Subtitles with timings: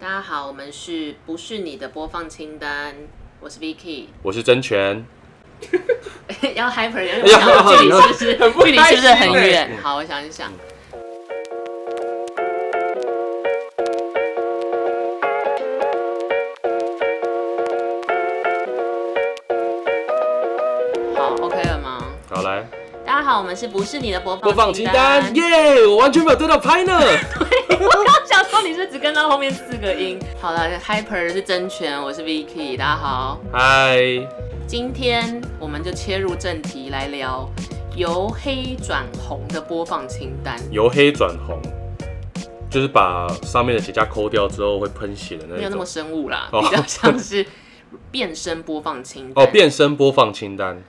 [0.00, 2.94] 大家好，我们是不是你的播放清单？
[3.40, 5.04] 我是 Vicky，我是真权。
[6.54, 8.64] 要 hyper，要要要距离是不是？
[8.64, 9.76] 距离是不是很远？
[9.82, 10.52] 好，我想一想。
[21.16, 22.04] 好，OK 了吗？
[22.30, 22.64] 好来
[23.04, 25.34] 大家好，我们是不是你的播放播放清单单，？
[25.34, 25.84] 耶！
[25.88, 27.00] 我完全没有对到拍呢。
[27.70, 30.18] 我刚想说你是只跟到后面四个音。
[30.40, 33.38] 好了，Hyper 是真权，我是 Vicky，大家好。
[33.52, 33.98] 嗨，
[34.66, 37.46] 今天我们就切入正题来聊
[37.94, 40.58] 由黑转红的播放清单。
[40.72, 41.60] 由黑转红，
[42.70, 45.84] 就是把上面的结痂抠掉之后会喷血的那种没有那么。
[45.84, 47.44] 生物啦，哦比较像是
[48.10, 49.44] 变身播放清单。
[49.44, 50.82] 哦，变身播放清单。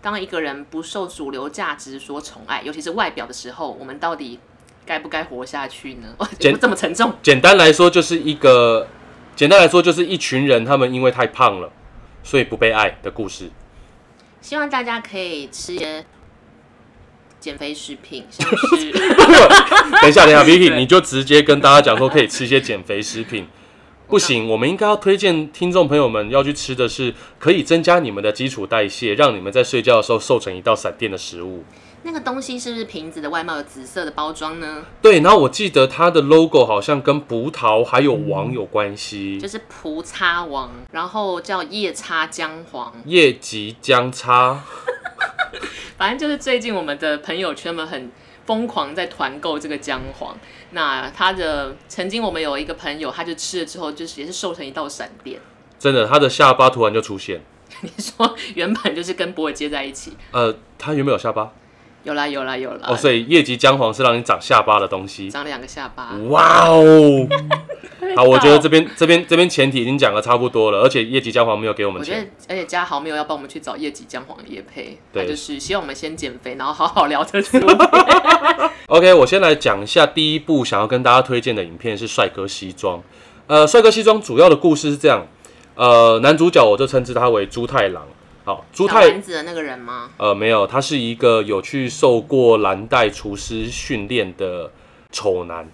[0.00, 4.38] 当一个人不受主流价值所宠爱，尤其是外表的时候，我们到底
[4.86, 6.14] 该不该活下去呢？
[6.38, 7.12] 简这么沉重。
[7.22, 8.86] 简单来说，就是一个，
[9.34, 11.70] 简单来说就是一群人，他们因为太胖了，
[12.22, 13.50] 所以不被爱的故事。
[14.40, 16.04] 希望大家可以吃一些
[17.40, 18.92] 减肥食品，像是
[20.02, 23.46] 等一下，等一下，Vicky，你就直接跟大家讲说可以吃一些减肥食品。
[24.06, 31.64] 不行，我们应该要推荐听众朋友们要去吃的是可以增加你们的基础代谢，让你们在睡觉的时候瘦成一道闪电的食物。
[32.06, 34.84] 那个东西是不是瓶子的外貌有紫色的包装呢？
[35.00, 44.62] 对，然后我记得它的 logo 好像跟葡萄还有王有关系就，是葡擦王，然后叫夜叉姜黄，业绩将差。
[45.96, 48.10] 反正就是最近我们的朋友圈们很
[48.44, 50.36] 疯狂在团购这个姜黄。
[50.72, 55.40] 那他的曾经我们有一个朋友，他就吃了之后，就是也是瘦成一道闪电。
[55.78, 57.40] 真的，他的下巴突然就出现。
[57.80, 61.52] 你说原本就是跟博尔接在一起，呃，他原本有下巴
[62.04, 65.30] 有啦有啦有啦，哦，所以业绩姜黄是让你长下巴的东西。
[65.30, 66.10] 长两个下巴。
[66.28, 67.26] 哇哦！
[68.14, 77.24] 好，我觉得这边这边这边前提已经讲的差不多了，而且业绩姜黄没有给我们我觉得钱。，而且嘉豪没有要帮我们去找业绩姜黄的叶配，对就是希望我们先减肥，然后好好聊。
[78.88, 82.98] OK，我先来讲一下第一部想要跟大家推荐的影片是《帅哥西装》。
[83.46, 85.26] 呃，《帅哥西装》主要的故事是这样，
[85.74, 88.06] 呃，男主角我就称之他为猪太郎。
[88.44, 90.10] 好，朱太丸子的那个人吗？
[90.18, 94.70] 呃没有，他是一个有去受过蓝带厨师训练的
[95.10, 95.66] 丑男，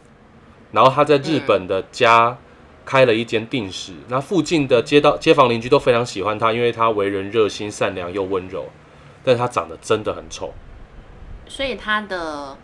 [0.70, 2.38] 然后他在日本的家
[2.84, 8.66] 开了一间定食，那附近的街道街坊邻居都非常喜欢他，因为他为人热心、善良又温柔，
[9.24, 10.54] 但是他长得真的很丑。
[11.48, 12.56] 所以他的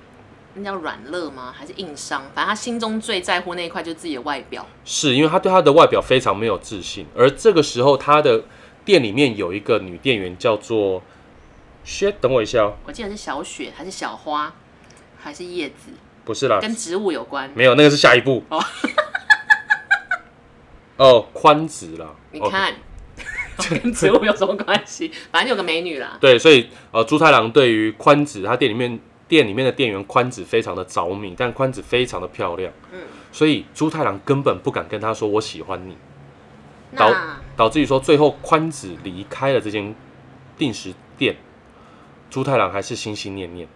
[0.55, 1.53] 那叫软肋吗？
[1.53, 2.23] 还是硬伤？
[2.33, 4.65] 反正他心中最在乎那一块就是自己的外表。
[4.84, 8.44] 是因为他对他的外表非常没有自信，而这个时候他的
[8.86, 11.02] 店里面有一个女店员叫做，
[11.84, 14.54] 薛，等我一下哦，我记得是小雪还是小花
[15.19, 15.91] 还是叶子，
[16.24, 17.50] 不是啦，跟植物有关。
[17.54, 18.44] 没有，那个是下一步。
[18.48, 18.62] 哦
[20.96, 22.75] 哦，宽子啦，哦你看，
[23.82, 25.12] 跟植物有什么关系？
[25.32, 26.16] 反正有个美女啦。
[26.22, 33.00] 对，所以呃，猪太郎对于宽子他店里面店里面的店员宽子非常的着迷，但宽子非常的漂亮，嗯，
[33.32, 35.96] 所以猪太郎根本不敢跟他说我喜欢你，
[36.96, 39.94] 导那导致于说最后宽子离开了这间
[40.59, 41.37] 定时店，
[42.31, 43.67] 猪太郎还是心心念念。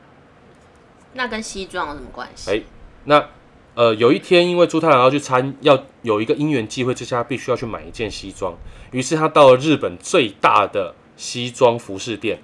[1.14, 2.50] 那跟西装有什么关系？
[2.50, 2.62] 哎
[3.04, 3.28] 那
[3.74, 8.54] 呃，有一天，因为猪太郎要去参，要有一个因缘机会之下，必须要去买一件西装，
[8.90, 12.42] 于是他到了日本最大的西装服饰店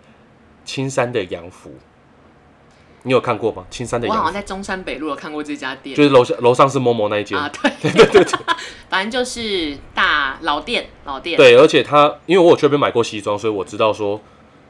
[0.64, 1.74] 青山的洋服。
[3.06, 3.64] 你有看过吗？
[3.70, 5.94] 青山的我好像在中山北路有看过这家店。
[5.94, 8.38] 就是楼下楼上是某某那一间，啊，对对对 对，
[8.90, 11.36] 反正就是大老店，老店。
[11.36, 14.20] 对，而且他因为我有去那边买过西装，所以我知道说，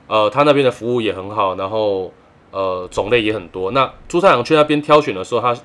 [0.07, 2.13] 呃，他那边的服务也很好，然后
[2.51, 3.71] 呃种类也很多。
[3.71, 5.59] 那朱太阳去那边挑选的时候，他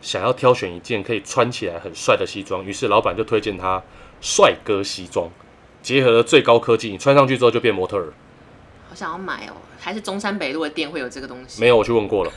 [0.00, 3.82] 想要挑选一件可以穿起来很帅的西装，于是老板就推荐他
[4.20, 5.28] 帅哥西装，
[5.82, 8.12] 结合了最高科技，你穿上去之后就变模特儿。
[8.92, 11.58] 好想要买哦，还是中山北路的店会有这个东西。
[11.62, 12.32] 没有，我去问过了。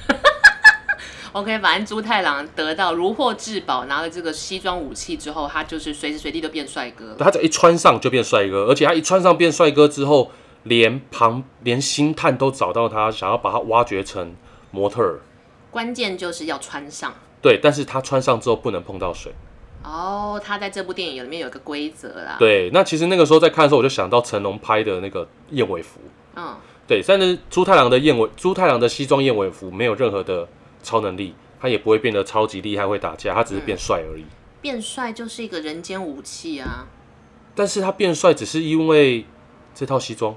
[1.33, 7.13] OK，反正猪太郎得到如获至宝，拿了这个西装武器之后，他就是随时随地都变帅哥。
[7.19, 10.31] 他只要一穿上就变帅哥，而且他一穿上变帅哥之后，
[10.63, 14.34] 连旁连星探都找到他，想要把他挖掘成
[14.72, 15.19] 模特儿。
[15.69, 17.13] 关键就是要穿上。
[17.41, 19.34] 对，但是他穿上之后不能碰到水。
[19.85, 25.99] 哦，他在这部电影里面有一个规则啦。，对，那其实那个时候在看的时候，我就想到成龙拍的那个燕尾服。
[26.35, 30.47] 嗯，对，但是猪太郎的燕尾，猪太郎的西装燕尾服没有任何的
[30.82, 34.26] 超能力，他也不会变得超级厉害会打架，他只是变帅而已。
[34.59, 36.87] 变帅就是一个人间武器啊。
[37.53, 39.26] 但是他变帅只是因为
[39.76, 40.35] 这套西装。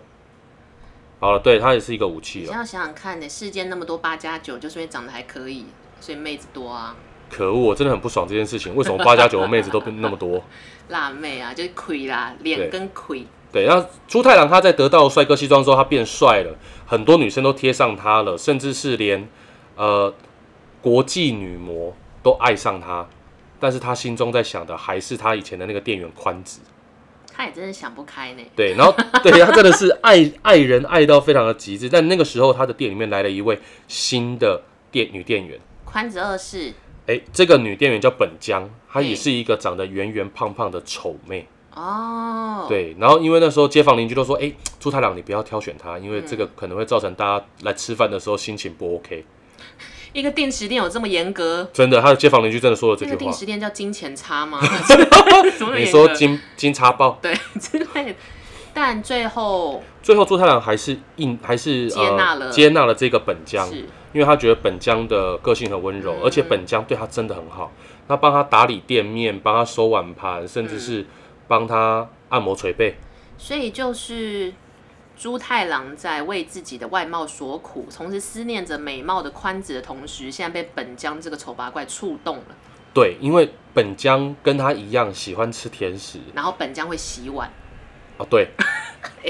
[1.21, 2.47] 好了，对他也是一个武器了。
[2.47, 5.65] 你要想想看呢，世间那么多八加九，就是因为长得还可以，
[6.00, 6.95] 所以妹子多啊。
[7.31, 8.75] 可恶，我真的很不爽这件事情。
[8.75, 10.43] 为什么八加九的妹子都那么多？
[10.89, 13.27] 辣妹啊，就是亏啦，脸跟亏。
[13.53, 19.29] 对，然后朱太郎他在得到帅哥西装之后，他变帅了，很多女生都贴上他了，甚至是连
[19.77, 20.13] 呃
[20.81, 23.07] 国际女模都爱上他。
[23.61, 26.61] 但是他心中在想的还是他以前的那个店员宽子。
[27.35, 28.43] 他也真的想不开呢。
[28.55, 31.89] 对，然后对他真的是爱爱人爱到非常的极致。
[31.89, 36.73] 但那个时候他的店里面来了一位新的店女店员，宽子二世。
[37.09, 41.49] 哎，这个女店员叫本江，她也是一个长得圆圆胖胖的丑妹。
[41.75, 42.67] 哦。
[42.69, 49.25] 对，然后因为那时候街坊邻居都说：“哎，朱太郎，你不要挑选她，因为这个可能会造成大家来吃饭的时候心情不 OK。
[50.13, 51.67] ”一个定时店有这么严格？
[51.73, 53.17] 真的，他的街坊邻居真的说了这句话。
[53.17, 54.61] 定时店叫金钱差吗？
[55.77, 57.19] 你说金金叉爆？
[57.23, 58.15] 对，之类。
[58.75, 63.69] 但最后，最后朱太郎还是应还是接纳了接纳了这个本江，
[64.13, 67.73] 因为他觉得本江的个性很温柔，而且本江对他真的很好。
[68.07, 71.07] 他帮他打理店面，帮他收碗盘，甚至是
[71.47, 72.97] 帮他按摩捶背。
[73.37, 74.53] 所以就是。
[75.21, 82.45] 朱太郎在为自己的外貌所苦，同时思念着美貌的宽子的同时，现在被本江这个丑八怪触动了。
[82.95, 87.51] 对，因为本江跟他一样喜欢吃甜食，然后本江会洗碗。
[88.17, 88.51] 哦，对，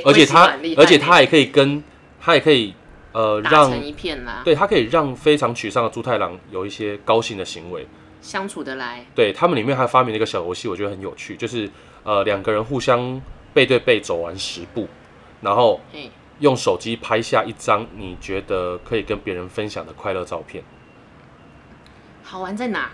[0.05, 1.83] 而且他，而且他也可以跟
[2.21, 2.75] 他也可以
[3.13, 4.43] 呃让成一片啦。
[4.45, 7.87] 对他可以让非常沮丧的猪太郎有一些高兴的行为，
[8.21, 9.05] 相处得来。
[9.15, 11.71] 对他们里面还发明了一个小游戏，我觉得很有趣，就是
[12.03, 13.21] 呃两个人互相
[13.53, 14.89] 背对背走完十步。
[15.41, 15.81] 然后
[16.41, 20.65] 用手机拍下一张你觉得可以跟别人分享的快乐照片。
[22.25, 22.91] 好玩在哪？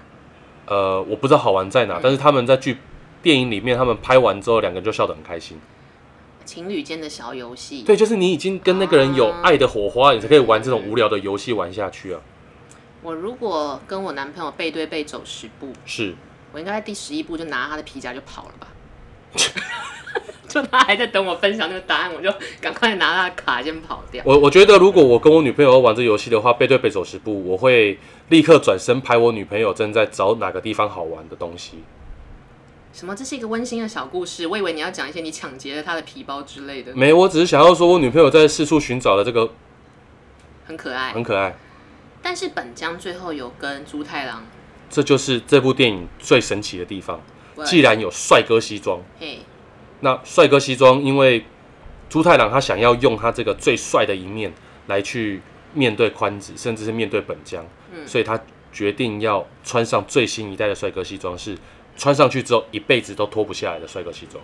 [0.66, 2.76] 呃，我不知道好玩在哪，但是他们在剧
[3.22, 5.58] 电影里面，他们拍完之后，两个人就笑得很开心。
[6.44, 7.82] 情侣间的小游戏。
[7.82, 12.20] 对，就是你已经跟那个人有爱的火花，你才可以玩这种无聊的游戏玩下去啊。
[13.02, 16.14] 我如果跟我男朋友背对背走十步，是
[16.52, 18.68] 我应该在第十一步就拿他的皮夹就跑了吧。
[20.48, 24.22] 就他还在等我分享那个答案，我就赶快拿他的卡先跑掉。
[24.24, 27.98] 我我觉得，如果我跟我女朋友玩这游戏的话，背对背走十步，我会
[28.28, 31.82] 立刻转身拍我女朋友正在找哪个地方好玩的东西。
[32.94, 33.14] 什么？
[33.14, 34.46] 这是一个温馨的小故事？
[34.46, 36.94] 我以为你要讲一些你抢劫了他的皮包之类的。
[36.94, 39.52] 没，我只是想要说，我女朋友在四处寻找的这个
[40.64, 41.56] 很可爱，很可爱。
[42.22, 44.46] 但是本江最后有跟朱太郎，
[44.88, 47.20] 这就是这部电影最神奇的地方。
[47.64, 49.40] 既然有帅哥西装，嘿。
[50.00, 51.44] 那帅哥西装，因为
[52.08, 54.52] 朱太郎他想要用他这个最帅的一面
[54.86, 55.42] 来去
[55.72, 57.66] 面对宽子，甚至是面对本江，
[58.06, 58.40] 所以他
[58.72, 61.56] 决定要穿上最新一代的帅哥西装，是
[61.96, 64.42] 穿上去之后一辈子都脱不下来的帅哥西装。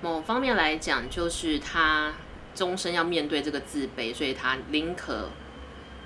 [0.00, 2.14] 某方面来讲，就是他
[2.54, 5.30] 终身要面对这个自卑，所以他宁可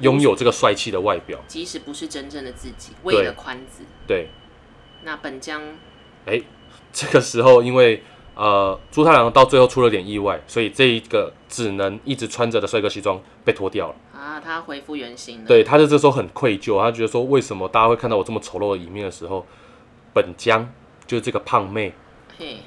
[0.01, 3.85] 拥有这个帅气的外表，即使不是真正的自己，为了宽子。
[4.07, 4.29] 对。
[5.03, 5.63] 那本江，
[6.27, 6.41] 哎，
[6.93, 8.03] 这个时候因为。
[8.37, 14.41] 呃，朱太郎到最后出了点意外，所以这一个只能一直穿着的帅哥西装被脱掉了啊！
[14.41, 15.47] 他恢复原形了。
[15.47, 19.45] 对，他就这时候很愧疚，他觉得说，为什么大家会看到我这么丑陋的一面的时候，
[20.13, 20.73] 本江
[21.07, 21.95] 就是这个胖妹，
[22.39, 22.59] 嘿，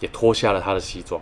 [0.00, 1.20] 也脱下了她的西装。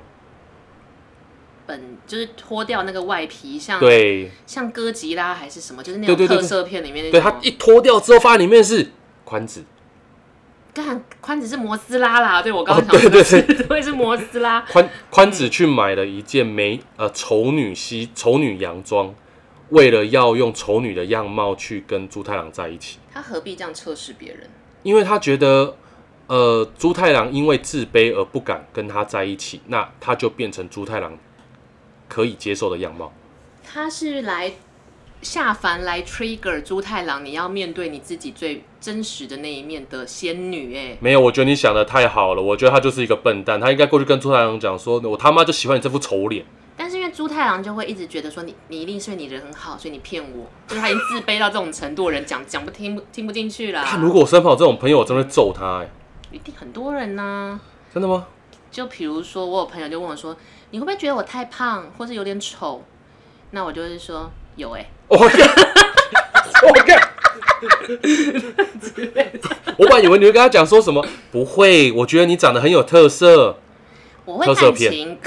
[1.64, 7.12] 本就是脱掉那个外皮，像对，像哥吉拉还是什么，就是那种特色片里面那种。
[7.12, 8.90] 对他一脱掉之后，发现里面是
[9.24, 9.64] 宽子。
[10.74, 14.62] 干宽子是摩斯拉啦，对我刚刚讲的是会 是摩斯拉。
[14.62, 19.14] 宽宽子去买了一件美呃丑女西丑女洋装，
[19.68, 22.99] 为了要用丑女的样貌去跟朱太郎在一起。
[23.12, 24.50] 他何必这样测试别人？
[24.82, 25.76] 因为他觉得
[26.26, 31.18] 呃朱太郎因为自卑而不敢跟他在一起，那他就变成朱太郎
[32.08, 33.12] 可以接受的样貌。
[33.62, 34.52] 他是来。
[35.22, 46.44] 下凡来 trigger 朱太郎，你要面对你自己最真实的那一面的仙女哎，没有，我觉得你想的太好了，我觉得他就是一个笨蛋，他应该过去跟朱太郎讲说，我他妈就喜欢你这副丑脸。
[47.12, 53.85] 但是因为朱太郎就会一直觉得说你你一定是你人很好，所以你骗我，就是他已经自卑到这种程度，人讲讲不听不听不进去了。
[53.85, 55.88] 他如果我身旁有这种朋友，我真会揍他哎。
[56.31, 57.61] 一定很多人呢。
[57.92, 58.26] 真的吗？
[58.71, 60.35] 就比如说我有朋友就问我说，
[60.71, 62.83] 你会不会觉得我太胖，或是有点丑？
[63.50, 64.87] 那我就会说有哎。
[65.09, 65.49] 我看，
[66.62, 66.99] 我看，
[69.76, 73.59] 我本来以为你会跟他讲说什么，不会，我觉得你长得很有特色。
[74.25, 75.19] 我会看情，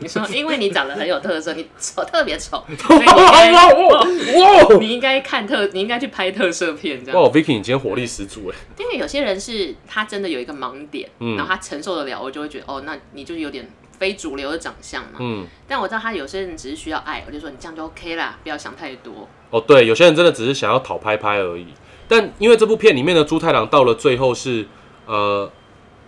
[0.00, 2.56] 你说，因为你长得很有特色，你丑特别丑，
[2.88, 7.20] 哇， 你应该看特，你应该去拍特色片，这样。
[7.20, 8.56] 哇，Vicky，你今天活力十足哎。
[8.78, 13.68] 因为有些人是他真的有一个盲点，然后他承受得了，我就会觉得哦，那你就有点。
[13.98, 19.28] 非主流的长相嘛，嗯，但我知道他有些人只是需要爱，我就说你这样就 OK 啦，不要想太多。
[19.50, 21.68] 哦，对，有些人真的只是想要讨拍拍而已。
[22.08, 24.66] 但因为这部片里面的猪太郎到了最后是
[25.06, 25.48] 呃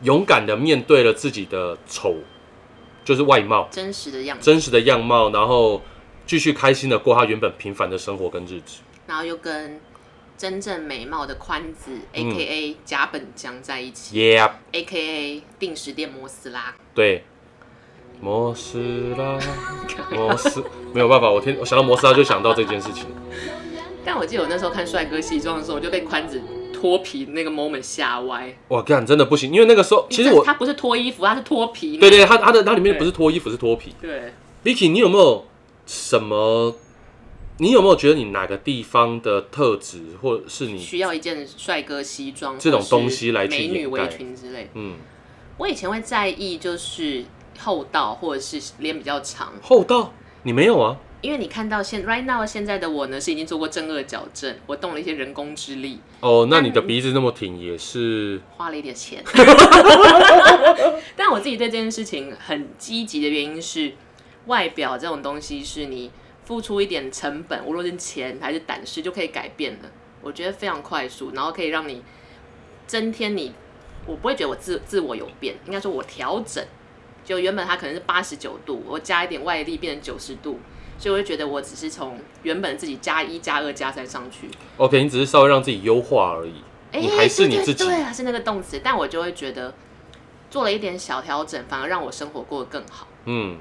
[0.04, 2.14] 勇敢的面对了自己的丑，
[3.04, 5.82] 就是外貌真实的样子，真实的样貌，然后
[6.24, 8.80] 继续开心的过他原本平凡的生活跟日子。
[9.06, 9.80] 然后又跟
[10.38, 16.74] 真正美貌的宽子嗯 （A K A 甲本江）在一起、Yeah，a K A 定时店摩斯拉。
[16.94, 17.24] 对，
[18.20, 19.38] 摩斯拉，
[20.10, 23.06] 摩斯没有办法，我听我想到摩斯拉就想到这件事情。
[24.04, 26.40] 但我记得我那时候看帅哥西装的时候，我就被宽子
[26.74, 28.54] 脱皮那个 moment 吓歪。
[28.68, 31.96] 哇，干真的不行，因为那个时候其实我他不是脱衣服，他是脱皮。
[31.96, 33.94] 对对，他他的他里面不是脱衣服是脱皮。
[34.00, 34.32] 对
[34.64, 35.46] ，Vicky，你有没有
[35.86, 36.74] 什么？
[37.58, 44.68] 你有没有觉得你哪个地方的特质，或者是你需要一件帅哥西装这种东西来美女围裙之类。
[44.74, 44.94] 嗯
[45.56, 47.24] 我以前会在意就是
[47.56, 50.12] 厚道或者是脸比较长，厚道？
[50.42, 50.96] 你没有啊？
[51.24, 59.24] 因为你看到现 right now 现在的我呢是已经做过正颚矫正，我动了一些人工之力，哦，那你的鼻子那么挺也是花了一点钱。
[61.16, 63.94] 但我自己对这件事情很积极的原因是，
[64.48, 66.10] 外表这种东西是你
[66.44, 69.90] 付出一点成本，无论是钱还是胆识，就可以改变的。
[70.20, 72.02] 我觉得非常快速，然后可以让你
[72.86, 73.54] 增添你，
[74.04, 76.62] 我不会觉得我自自我有变，应该说我调整，
[77.24, 80.60] 就原本它可能是八十九度，我加一点外力变成九十度。
[81.04, 86.54] 就觉得我只是从原本自己加一加二加三上去，OK，你只是稍微让自己优化而已。
[86.92, 89.74] 哎、你还是你对自己对对啊，是那个动词，但我就会觉得
[90.50, 93.08] 做了一点小调整，反而让我生活过得更好。
[93.24, 93.58] 嗯，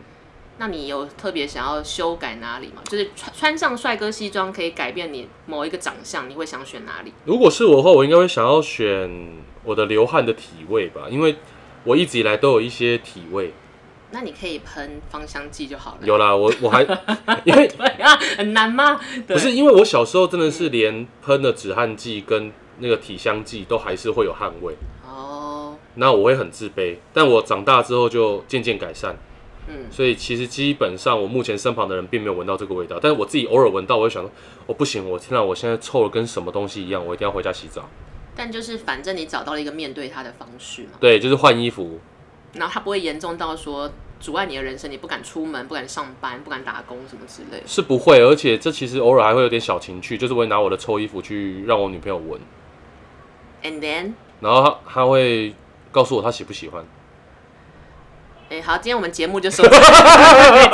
[0.60, 2.82] 那你有特别想要修改哪里吗？
[2.86, 7.12] 就是穿穿上帅哥西装可以改变你某一个长相，你会想选哪里？
[7.26, 11.36] 如果是我的话，我应该会想要选我的流汗的体味吧，因为
[11.84, 13.54] 我一直以来都有一些体味。
[14.14, 16.06] 那你可以喷芳香剂就好了。
[16.06, 16.84] 有啦，我我还
[17.44, 19.02] 因为对啊，很难吗？
[19.28, 26.98] 不是因为我小时候真的是连喷的止汗剂跟那个体香剂都还是会有汗味，哦，那我会很自卑。
[27.12, 29.16] 但我长大之后就渐渐改善，
[29.68, 34.32] 嗯，所以其实基本上我目前身旁的人并没有闻到这个味道，但是我自己偶尔闻到，我会想说，
[34.68, 37.90] 我、不行，我天啊，我现在臭的跟什么东西一样，我一定要回家洗澡。
[38.36, 42.00] 但就是反正你找到了一个面对它的方式嘛，对，就是换衣服。
[42.54, 47.68] 然后它不会严重到说阻碍你的人生，你不敢出门、不敢上班、不敢打工什么之类的。
[47.68, 52.40] 是不会，而且这其实偶尔还会有点小情趣，就是我会拿我的臭衣服去让我女朋友闻
[53.64, 55.54] ，And then 然后她她会
[55.92, 56.86] 告诉我他喜不喜欢。
[58.50, 59.80] 哎、好，今天我们节目就收在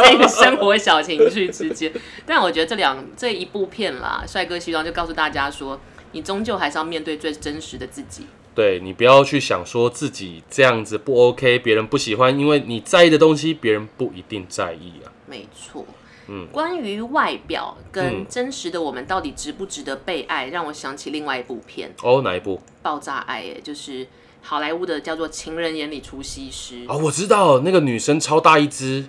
[0.09, 1.89] 这个生活小情绪之间。
[2.25, 5.79] 但我觉得这两这一部片啦，《帅哥西装》就告诉大家说，
[6.11, 8.25] 你终究还是要面对最真实的自己。
[8.55, 15.11] 对你不要去想说自己这样子不 OK，别人不喜欢，因为你在意的东西别人不一定在意啊。
[15.27, 15.85] 没错。
[16.31, 22.61] 嗯关于外表跟嗯真实的我们到底值不值得被爱，让我想起另外一部片《哦，哪一部？
[22.83, 24.05] 爆炸爱》，哎，就是
[24.41, 26.85] 好莱坞的叫做《情人眼里出西施》。
[26.87, 29.07] 哦，我知道那个女生超大一只，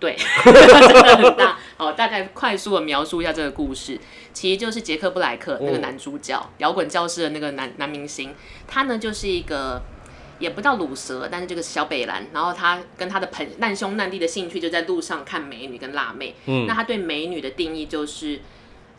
[0.00, 1.58] 对，真 的很大。
[1.76, 3.98] 好，大概快速的描述一下这个故事，
[4.32, 8.34] 其实就是杰克布莱克那个男主角，摇滚教室的那个男男明星，
[8.66, 9.82] 他呢就是一个。
[10.40, 16.32] 也不叫鲁蛇，但是这个小北兰，然后他跟他的朋难兄难弟的兴趣就在路上看美女跟辣妹。
[16.46, 18.40] 嗯那他对美女的定义就是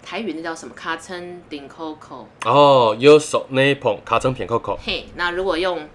[0.03, 0.75] 台语那叫什么？
[0.75, 2.25] 卡称顶 Coco。
[2.43, 5.87] 哦，右手那一捧卡称片 Coco，嘿，那如果用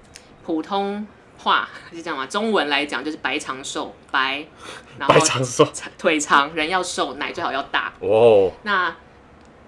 [0.46, 1.06] 普通
[1.44, 2.26] 话是这样嘛？
[2.26, 4.44] 中文来讲就是白长寿，白，
[4.98, 5.64] 然后白长寿。
[5.96, 7.92] 腿长，人要瘦，奶最好要大。
[8.00, 8.96] 哦，那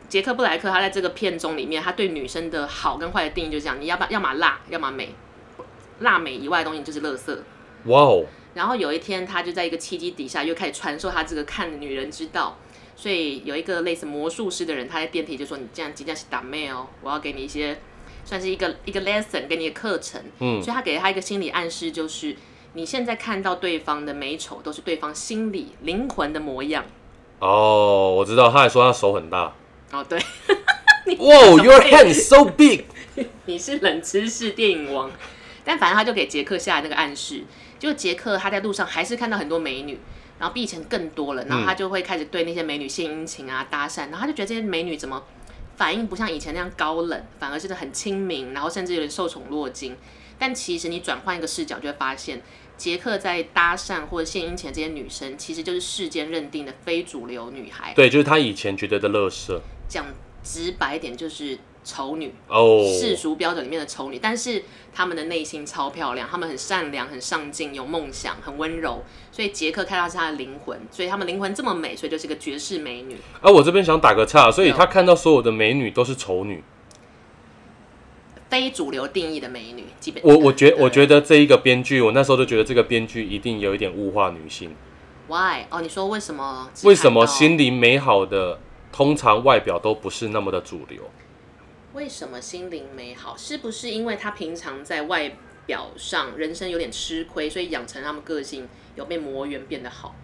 [0.08, 5.14] 杰克布莱克他在这个片中里面，他对女生的好跟坏的定义就是这样：你要不要么辣，要么美，
[6.00, 7.38] 辣美以外的东西就是垃圾。
[7.84, 12.56] 哇哦，然后有一天，他就在一个契机底下，又开始传授他这个看女人之道。
[12.98, 17.78] 所以有一个类似魔术师的人，他在电梯就说：“你这样即将是打妹哦，我要给你一些
[18.26, 22.36] 算是一个一个 lesson，给你的课程。”嗯所以他给了他一个心理暗示，就是
[22.74, 26.84] 你现在看到对方的美丑，都是对方心理灵魂的模样。
[27.38, 29.54] 哦，我知道，他还说他手很大。
[29.92, 30.18] 哦，对，
[31.16, 32.84] 哇，Your hand so big。
[33.46, 35.10] 你是冷知识电影王。
[35.64, 37.42] 但反正他就给杰克下那个暗示，
[37.78, 39.98] 就杰克他在路上还是看到很多美女，
[40.38, 45.20] 然后比以前更多了，然后他就会开始对那些美女献殷勤啊、搭讪，然后他就觉得这些美女怎么
[45.76, 49.96] 反应不像以前那样高冷，反而是很亲民，然后甚至有点受宠若惊。
[50.38, 52.42] 但其实你转换一个视角，就会发现，
[52.76, 57.94] 杰克在搭讪或者献殷勤的这些女生，其实就是世间认定的非主流女孩。
[57.94, 59.60] 对，就是他以前觉得的乐色。
[59.88, 60.04] 讲
[60.42, 69.02] 直白一点，就是丑女，哦，世俗标准里面的丑女，但是她们的内心超漂亮，她们很善良、很上进、有梦想、很温柔，
[69.36, 73.18] 所以杰克看到是她的灵魂，所以她们灵魂这么美，所以就是个绝世美女。
[73.42, 76.64] 啊，我这边想打个岔，所以有他看到所有的美女都是丑女。
[78.48, 84.74] 非主流定义的美女，基本我我觉我觉得这一个编剧，我那时候就觉得这个编剧一定有一点物化女性。
[85.28, 86.70] why 哦，你说为什么？
[86.84, 88.58] 为什么心灵美好的
[88.90, 91.10] 通常外表都不是那么的主流？
[91.92, 93.36] 为什么心灵美好？
[93.36, 100.14] 是不是因为她平常在外表上人生有点吃亏，所以养成他们个性有被磨圆变得好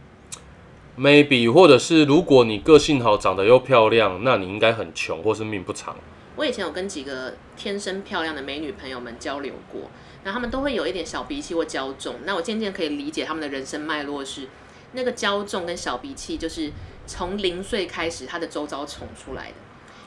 [0.96, 5.96] ？maybe 或者是如果你个性好，长得又漂亮，那你应该很穷或是命不长。
[6.36, 9.90] 我以前有跟几个天生漂亮的美女朋友们交流过，
[10.24, 12.16] 那她们都会有一点小脾气或骄纵。
[12.24, 14.48] 那我渐渐可以理解她们的人生脉络是，
[14.92, 16.72] 那个骄纵跟小脾气就是
[17.06, 19.54] 从零岁开始她的周遭宠出来的，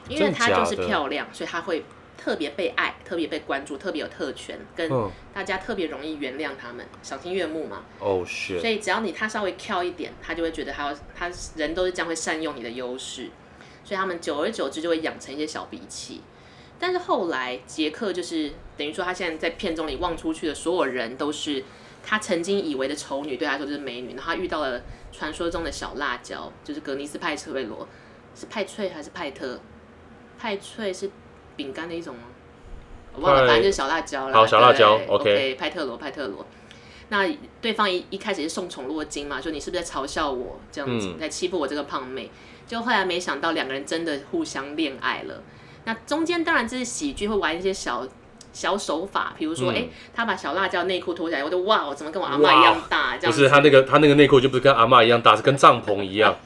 [0.08, 1.84] 因为真的她就是漂亮，所以她会
[2.26, 7.84] 特别被爱、特别被关注、特别有特权，跟嗯，大家特别容易原谅他们，赏心悦目嘛。
[8.00, 13.30] 哦、shit，所以只要你他稍微挑一点，他就会觉得他要他人都是这样会善用你的优势，
[13.84, 16.20] 所以他们久而久之就会养成一些小脾气。
[16.80, 21.62] 但是后来杰克就是等于说他现在在片中里望出去的所有人都是
[22.02, 27.86] 他曾经以为的丑女，对他来说就是美女，然后他遇到了传说中的小辣椒，就是格尼斯派翠罗，
[28.34, 29.60] 是派翠还是派特？
[30.36, 31.08] 派翠是
[31.56, 32.22] 饼干的一种吗？
[33.14, 34.34] 我忘了，反正就是小辣椒啦。
[34.34, 36.46] 好小辣椒 OK 派特罗，派特罗。
[37.08, 37.24] 那
[37.60, 42.30] 对方一一开始是送宠若惊嘛，说你是不是在嘲笑我这样子，嗯在欺负我这个胖妹？
[42.66, 45.42] 就后来没想到两个人真的互相恋爱了。
[45.84, 48.04] 那中间当然这是喜剧，会玩一些小
[48.52, 53.16] 小手法，比如说，嗯哎、他把小辣椒内裤脱下来，我就哇，怎么跟我阿妈一样大？
[53.16, 56.36] 这样子不是他那个他那个内裤就不是跟阿妈一样大，是跟帐篷一样。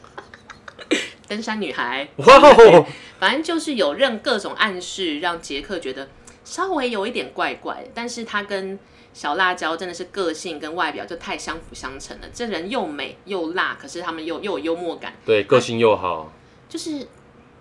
[1.27, 2.87] 登山女孩，哇哦，
[3.21, 6.09] 反正就是有任各种暗示，让杰克觉得
[6.43, 7.85] 稍微有一点怪怪。
[7.95, 8.79] 但是他跟
[9.13, 16.33] 小辣椒真的是个性跟外表就太相辅相成了，这人又美又辣，可是他们又又有幽默感，对，个性又好，
[16.69, 17.07] 就是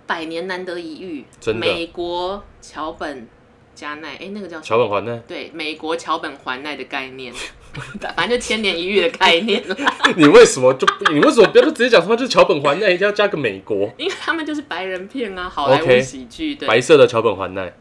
[0.07, 1.25] 百年难得一遇。
[1.41, 3.27] 真的美国桥本
[3.75, 7.33] 加奈，哎、那个叫什么桥本环奈，对，美国桥本环奈的概念，
[8.15, 9.75] 反正就千年一遇的概念啦。
[10.17, 17.73] 你为什么就不你为什么不要就直接讲说就是桥本环奈，一定要加个美国因为他们就是白人片啊，好莱坞 OK 喜剧，对，白色的桥本环奈？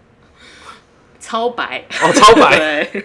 [1.20, 1.84] 超白。
[2.00, 2.56] 哦，超白，
[2.92, 3.04] 对，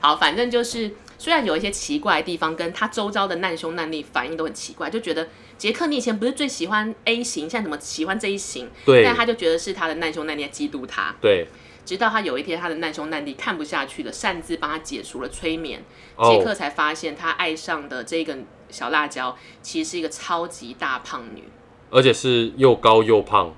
[0.00, 8.68] 好，反正就是虽然有一些奇怪的地方，跟他周遭的难兄难弟反应都很奇怪，就觉得杰克你以前不是最喜欢 A 型，现在怎么喜欢这一型？
[8.84, 11.46] 对但他就觉得是他的难兄难弟在嫉妒他，对，
[11.84, 15.84] 直到他有一天他的难兄难弟看不下去了，擅自帮他解除了催眠，
[16.16, 18.38] 哦杰克才发现他爱上的这个
[18.70, 21.44] 小辣椒其实是一个超级大胖女，
[21.90, 23.54] 而且是又高又胖。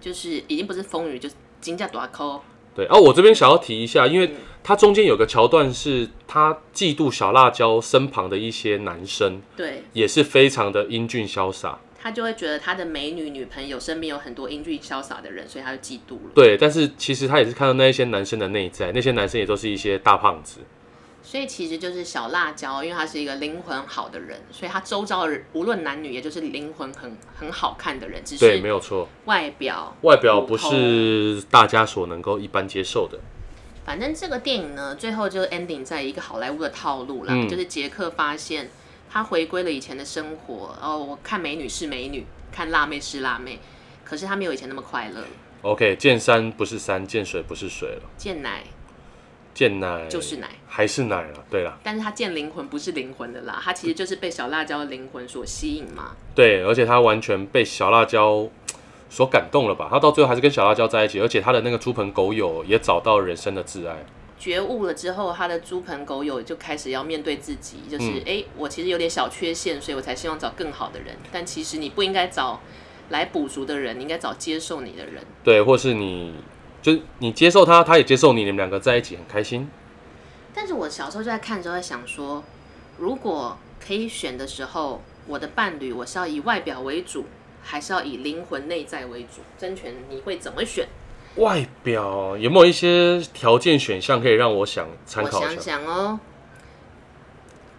[0.00, 2.40] 就是已经不是风雨，就是金价短扣。
[2.74, 11.80] 对，哦，我这边想要提一下，因为它中间有个桥段是他嫉妒小辣椒身旁的一些男生，对，也是非常的英俊潇洒。
[12.00, 16.30] 他就会觉得他的美女女朋友身边有很多英俊潇洒的人，所以他就嫉妒了。
[16.34, 20.60] 对，但是其实他也是看到那一些男生的内在，那些男生也都是一些大胖子。
[21.20, 33.18] 所以其实就是小辣椒，因为他是一个灵魂好的人，所以他周遭的无论男女，也就是灵魂很很好看的人，只对，没有错，外表外表不是大家所能够一般接受的。
[33.84, 38.70] 反正这个电影呢，最后就 ending 在一个好莱坞的套路啦，嗯就是杰克发现
[39.10, 43.58] 他回归了以前的生活，哦，我看美女是美女，看辣妹是辣妹，
[44.04, 45.24] 可是他没有以前那么快乐。
[45.62, 48.64] OK，见山不是山，见水不是水了，见奶
[49.54, 51.44] 见奶就是奶，还是奶了。
[51.50, 56.12] 对了，但是他见灵魂不是灵魂的啦，他其实就是被小辣椒的灵魂所吸引嘛。
[56.34, 58.48] 对，而且他完全被小辣椒
[59.10, 59.88] 所感动了吧？
[59.90, 63.96] 他到最后还是跟小辣椒在一起，而且他的那个猪朋狗友也找到人生的挚爱。
[64.38, 71.16] 觉悟了之后，他的猪朋狗友就开始要面对自己，就是哎、我其实有点小缺陷，所以我才希望找更好的人。
[71.32, 72.60] 但其实你不应该找
[73.10, 75.22] 来补足的人，你应该找接受你的人。
[75.42, 76.34] 对，或是你
[76.80, 79.68] 就是你接受他，他也接受你，你们两个在一起很开心。
[80.54, 82.44] 但是我小时候就在看的时候在想说，
[82.96, 87.24] 如果可以选的时候，我的伴侣我是要以外表为主，
[87.62, 89.40] 还是要以灵魂内在为主？
[89.58, 90.86] 甄权你会怎么选？
[91.38, 95.60] 外表有没有一些条件选项可以让我想参我想考一下？
[95.60, 96.20] 想哦，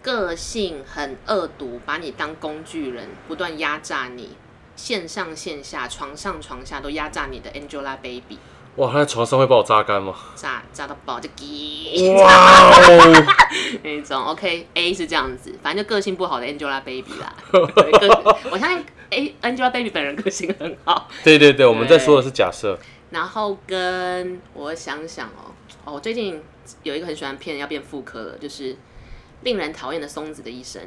[0.02, 4.30] 个性很恶毒，把你当工具人，不断压榨你，
[4.76, 8.38] 线上线下、床上床下都压榨你的 Angelababy，
[8.76, 10.14] 哇，他在床上会把我榨干吗？
[10.34, 13.26] 榨榨到爆就给哇哦！
[13.84, 14.22] 那种。
[14.24, 17.34] OK，A 是这样子，反正就个性不好的 Angelababy 啦。
[17.52, 22.78] 对个我相信 A Angelababy 本人个性很好，对对对，我们在说的是假设。
[23.10, 25.52] 然后跟我想想哦，
[25.84, 26.42] 哦，我最近
[26.82, 28.76] 有一个很喜欢片要变妇科了，就是
[29.42, 30.82] 令人讨厌的松子的一生。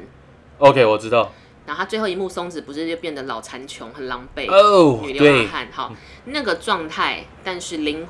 [0.58, 1.32] OK，我知道。
[1.66, 5.68] 然后他最后一幕，松子不是就变得老残穷、很狼狈，哦，女流浪对，汉。
[5.72, 5.92] 好，
[6.26, 8.06] 那个状态，但是灵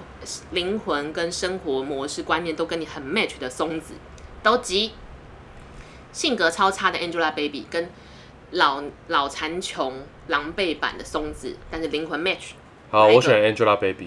[0.50, 3.94] 灵魂跟生活模式观念都跟你很 match 的松子，
[4.42, 4.92] 都急。
[6.12, 7.90] 性格超差的 Angelababy 跟
[8.52, 12.52] 老老残穷、狼狈版的松子，但是灵魂 match。
[12.94, 14.06] 好，我选 Angelababy。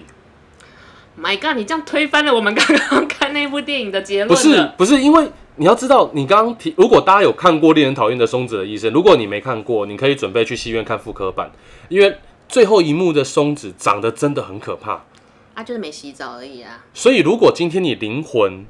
[1.20, 11.52] My God，你这样推翻了我们刚刚看那部电影的结论不是不是，因为你要知道，你刚刚提，如果大家有看过《令人讨厌的松子的医生》，如果你没看过，你可以准备去戏院看复刻版，
[11.90, 12.16] 因为
[12.48, 15.04] 最后一幕的松子长得真的很可怕。
[15.52, 16.82] 啊，就是没洗澡而已啊。
[16.94, 18.64] 所以，如果今天你灵魂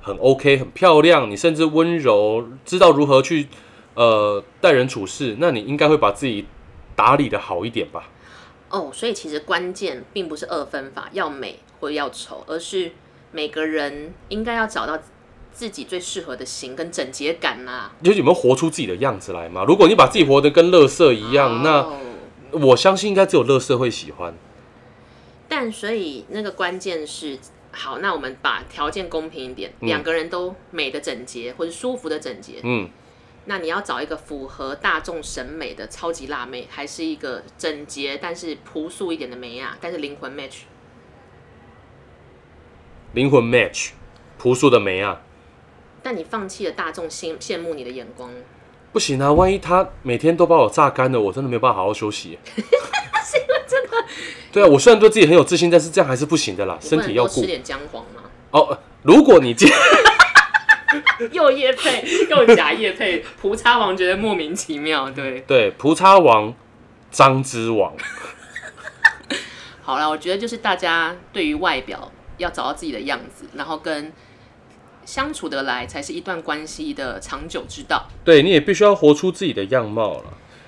[0.00, 3.48] 很 OK、很漂亮，你甚至温柔，知道如何去
[3.92, 6.46] 呃待人处事，那你应该会把自己
[6.96, 8.08] 打理的好一点吧？
[8.70, 12.92] 哦，所以其实关键并不是二分法，要美或要丑，而是
[13.32, 14.98] 每个人应该要找到
[15.52, 19.64] 自己最适合的型跟整洁感啦、就是有没有活出自己的样子来嘛？
[19.64, 21.98] 如果你把自己活得跟乐色一样，那哦
[22.52, 24.34] 我相信应该只有乐色会喜欢。
[25.48, 27.38] 但所以那个关键是，
[27.72, 29.86] 好，那我们把条件公平一点，嗯。
[29.88, 32.88] 两个人都美的整洁或者舒服的整洁，嗯，
[33.48, 40.64] 那你要找一个符合大众审美的超级辣妹，还是一个整洁但是朴素一点的美啊，但是灵魂 match？
[43.14, 43.92] 灵魂 match，
[44.36, 45.22] 朴素的美啊。
[46.02, 48.30] 但你放弃了大众羡羡慕你的眼光，
[48.92, 52.38] 不行啊，万一他每天都把我榨干了，我真的没有办法好好休息。
[53.66, 54.04] 真 的
[54.52, 57.46] 对啊，我虽然对自己很有自信，但是这样还是不行的啦，身体要吃。
[57.46, 58.24] 点姜黄吗？
[58.50, 59.66] 哦，呃如果你今
[61.32, 65.10] 又叶配又假叶配，蒲叉王觉得莫名其妙。
[65.10, 66.54] 对， 对蒲叉王、
[67.10, 67.92] 张之王，
[69.82, 74.12] 好了，我觉得就是大家对于外表要找到自己的样子，然后跟
[75.04, 78.06] 相处得来，才是一段关系的长久之道。
[78.24, 80.24] 对你也必须要活出自己的样貌了。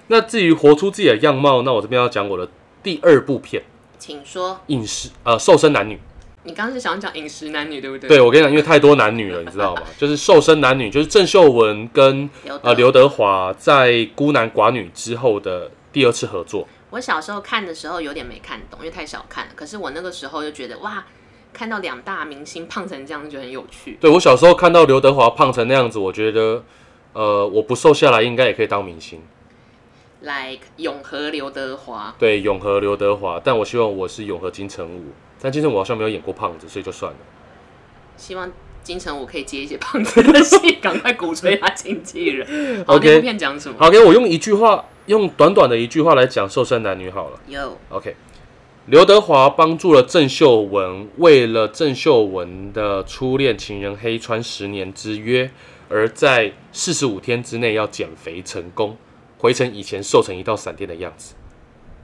[0.09, 2.51] 那至于活出自己的样貌，那我这边要讲我的
[2.83, 3.63] 第二部片
[3.99, 6.01] 请说，《饮食》呃瘦身男女。
[6.43, 8.09] 你刚刚是想讲饮食男女对不对？
[8.09, 9.83] 对我跟你讲，因为太多男女了，你知道吗？
[9.99, 12.29] 就是瘦身男女，就是郑秀文跟
[12.63, 16.67] 呃刘德华在《孤男寡女》之后的第二次合作。
[16.91, 19.53] 我小时候看的时候有点没看懂，因为太小看了。
[19.55, 21.05] 可是我那个时候就觉得哇，
[21.53, 23.99] 看到两大明星胖成这样，就很有趣。
[24.01, 26.65] 对我小时候看到刘德华胖成那样子，我觉得，
[27.13, 29.23] 呃，我不瘦下来应该也可以当明星。
[30.23, 37.19] like 永和刘德华，对，永和刘德华，但我希望我是永和金城武，但金城武好像没有演过胖子，所以就算了。
[38.17, 38.51] 希望
[38.83, 42.47] 金城武可以接一些胖子的戏，赶快鼓吹他经纪人。
[42.87, 43.77] 好 OK 那部片讲什么？
[43.79, 47.41] 好，给我用一句话，用短短的一句话来讲瘦身男女好了。
[47.47, 48.15] 有 OK，
[48.87, 55.51] 刘德华帮助了郑秀文，为了郑秀文的初恋情人黑川十年之约，
[55.89, 58.97] 而在四十五天之内要减肥成功，
[59.39, 61.35] 回成以前瘦成一道闪电的样子。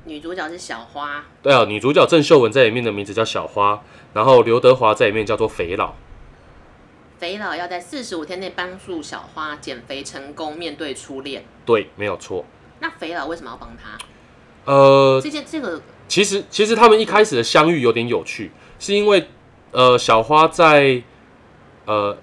[0.06, 3.82] 女主角是小花，对啊，女主角郑秀文在里面的名字叫小花，
[4.14, 5.94] 然后刘德华在里面叫做肥佬。
[7.18, 11.44] 肥佬要在四十五天内帮助小花减肥成功，面对初恋。
[11.64, 12.44] 对，没有错。
[12.78, 13.98] 那肥佬为什么要帮他？
[14.72, 19.28] 呃，这件这个其实其实他们一开始的相遇有点有趣，是因为
[19.72, 21.02] 呃小花在
[21.86, 22.16] 呃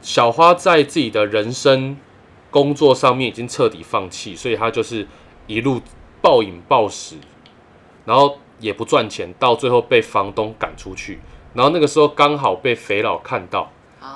[0.00, 1.96] 小花在自己的人生
[2.50, 5.06] 工作上面已经彻底放弃，所以她就是
[5.46, 5.80] 一路
[6.22, 7.16] 暴饮暴食，
[8.06, 11.20] 然后也不赚钱，到最后被房东赶出去。
[11.52, 13.70] 然后那个时候刚好被肥佬看到，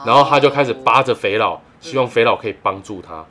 [0.06, 3.26] 然后他就开始哦扒着肥佬，希望肥佬可以帮助他。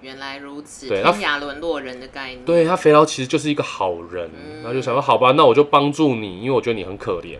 [0.00, 2.42] 原来如此，对那天涯沦落人的概念。
[2.46, 4.30] 对他肥佬其实就是一个好人，
[4.62, 7.36] 然后就想说好吧，那我就帮助你，因为我觉得你很可怜。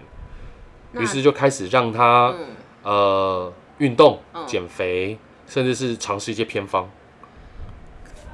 [0.93, 2.47] 于是就开始让他嗯，
[2.83, 6.91] 呃运动、嗯减肥，甚至是尝试一些偏方。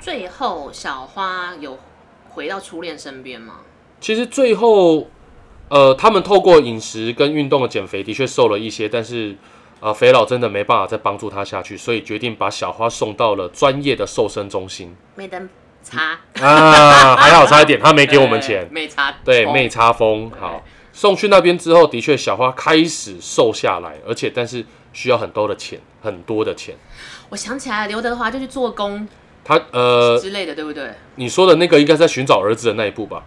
[0.00, 1.78] 最后小花有
[2.36, 3.54] 回到初恋身边吗？
[3.98, 5.08] 其实最后，
[5.70, 9.34] 呃，他们透过饮食跟运动的减肥，的确瘦了一些，但是
[9.80, 15.48] 呃，肥佬真的没办法再帮助他下去，所以决定把小花送到了专业的瘦身中心没得
[15.82, 20.62] 擦，啊，还好差一点，他没给我们钱对，没擦，对，头妹插风好。
[20.92, 26.74] 送去那边之后，的确小花开始瘦下来，而且但是需要很多的钱，很多的钱。
[27.30, 29.06] 我想起来了，刘德华就去做工
[29.46, 30.92] 他呃，之类的，对不对？
[31.14, 33.22] 你说的那个应该是在寻找儿子的那一部吧？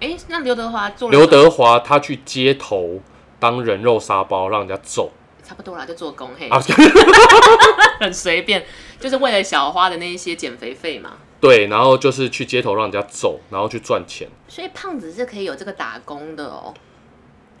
[0.00, 3.00] 哎，那刘德华做了刘德华他去街头
[3.38, 5.10] 当人肉沙包，让人家揍
[5.42, 6.58] 差不多啦，就做工，嘿，啊，
[8.00, 8.64] 很随便，
[8.98, 11.18] 就是为了小花的那一些减肥费嘛。
[11.40, 14.28] 对，然后就是去街头让人家揍，然后去赚钱。
[14.48, 16.72] 所以胖子是可以有这个打工的哦。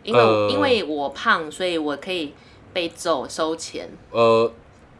[0.04, 2.32] 因为、呃因为我胖，所以我可以
[2.72, 3.90] 被揍收钱。
[4.10, 4.52] 呃，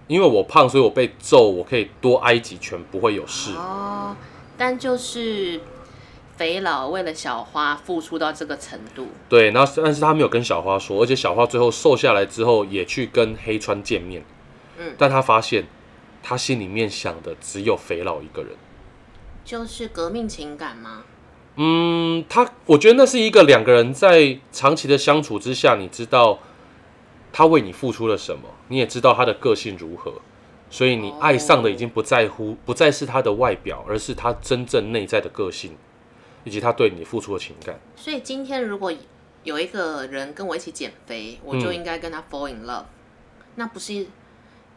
[0.09, 3.53] 因为我胖，所以我被揍，我可以多挨几拳，不会有事。
[3.53, 4.16] 哦，
[4.57, 5.61] 但就是
[6.37, 14.25] 肥佬为了小花付出到这个程度，对，然后但是他没有跟小花说，而且小花最后瘦下来之后，也去跟黑川见面。
[14.79, 15.66] 嗯但他发现
[16.23, 18.53] 他心里面想的只有肥佬一个人。
[19.44, 21.03] 就是革命情感吗？
[21.57, 26.38] 嗯，他我觉得那是一个两个人在长期的相处之下，你知道
[27.33, 30.14] 他为你付出了什么，你也知道他的个性如何，
[30.70, 35.76] 所以你爱上的已经不在乎，不再是他的外表，而是他真正内在的个性，
[36.44, 37.78] 以及他对你付出的情感。
[37.96, 38.92] 所以今天如果
[39.44, 42.85] 有一个人跟我一起减肥，我就应该跟他 fall in love，、
[43.54, 44.07] 那不是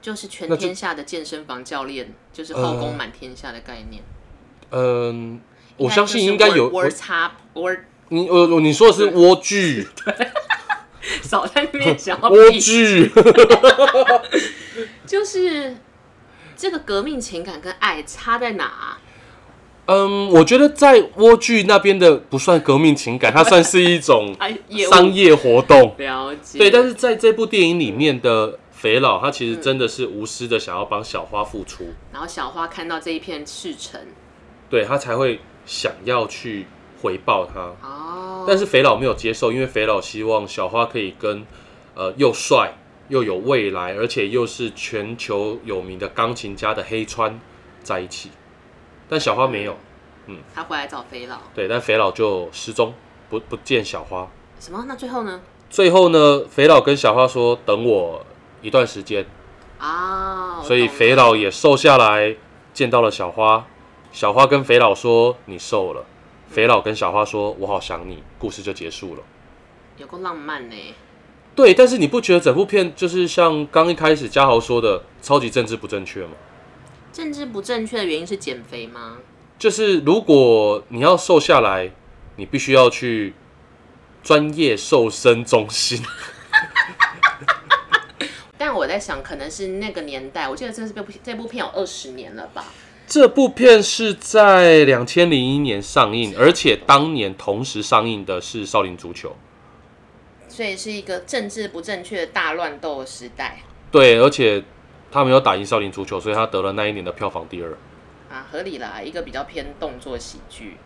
[0.02, 4.02] 就是全天下的健身房教练，就是后宫满天下的概念。
[4.70, 5.42] 嗯，
[5.76, 9.86] 我相信应该有 word 差 word 你呃，你说的是莴苣，
[11.32, 13.10] 少在那边想要 莴比苣。
[15.08, 15.78] 就是
[16.58, 19.00] 这个革命情感跟爱差在哪啊、
[19.86, 24.36] 嗯，我觉得在莴苣那边的不算革命情感，它算是一种
[24.92, 25.96] 商业活动。
[25.98, 26.60] 了解。
[26.60, 34.00] 对，但是在这部电影里面的肥佬，他其实真的是无私的想要帮小花付出，然后小花看到这一片赤诚，
[34.70, 36.68] 对他才会想要去
[37.02, 37.60] 回报他。
[37.88, 41.46] 哦，但是肥佬没有接受，因为肥佬希望小花可以跟
[41.96, 42.74] 呃又帅
[43.10, 47.40] 又有未来，而且又是全球有名的钢琴家的黑川
[47.84, 48.32] 在一起。
[49.10, 49.76] 但小花没有，
[50.28, 52.94] 嗯他回来找肥佬，对，但肥佬就失踪，
[53.30, 54.28] 不不见小花。
[54.60, 54.86] 什么？
[54.88, 55.42] 那最后呢？
[55.70, 58.26] 最后呢，肥佬跟小花说等我
[58.62, 59.26] 一段时间，
[59.80, 62.36] 啊、所以肥佬也瘦下来，
[62.74, 63.66] 见到了小花。
[64.12, 66.06] 小花跟肥佬说你瘦了，
[66.52, 69.24] 肥佬跟小花说我好想你，故事就结束了。
[69.96, 70.76] 有够浪漫呢。
[71.56, 76.32] 对，但是你不觉得整部片就是像刚一开始嘉豪说的，超级政治不正确吗？
[77.14, 79.20] 政治不正确的原因是减肥吗？
[79.58, 81.90] 就是如果你要瘦下来，
[82.36, 83.34] 你必须要去
[84.22, 86.04] 专业瘦身中心。
[88.58, 92.66] 但我在想，可能是那个年代，我记得这是这部这部片有二十年了吧？
[93.12, 99.28] 这部片是在两千零一年上映，而且当年同时上映的是《少林足球》。
[100.48, 104.64] 所以是一个政治不正确的大乱斗的时代对，而且
[105.12, 107.78] 他没有打赢少林足球，所以他得了那一年的票房第二。
[108.32, 110.78] 啊，合理啦，一个比较偏动作喜剧。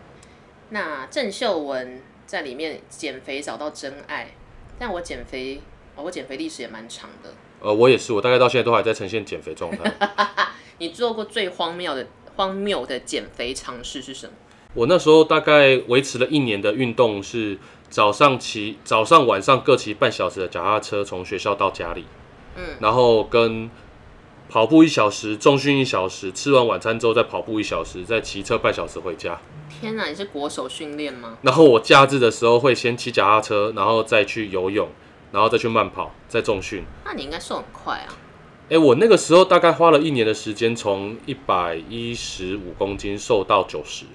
[0.69, 4.31] 那郑秀文在里面减肥找到真爱，
[4.79, 5.61] 但我减肥，
[5.95, 7.31] 哦、我减肥历史也蛮长的。
[7.61, 9.93] 呃，我也是，我大概到现在都还在呈现减肥状态。
[10.77, 14.33] 你做过最荒谬的荒谬的减肥尝试是什么？
[14.73, 17.57] 我那时候大概维持了一年的运动是
[17.89, 22.03] 早上骑早上晚上各骑半小时的脚踏车从学校到家里，
[22.57, 23.69] 嗯，然后跟
[24.49, 29.39] 跑步一小时，重训一小时，吃完晚餐之后再跑步一小时，再骑车半小时回家。
[29.69, 31.37] 天哪，你是国手训练吗？
[31.41, 34.89] 然后我假日的时候会先骑脚踏车，然后再去游泳，
[35.31, 36.83] 然后再去慢跑，再重训。
[37.05, 38.11] 那你应该瘦很快啊。
[38.67, 44.05] 哎，我那个时候大概花了一年的时间，从一百一十五公斤瘦到九十，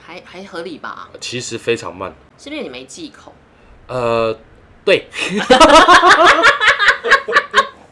[0.00, 1.08] 还还合理吧？
[1.20, 2.14] 其实非常慢。
[2.38, 3.34] 是不是你没忌口？
[3.88, 4.38] 呃，
[4.84, 5.08] 对，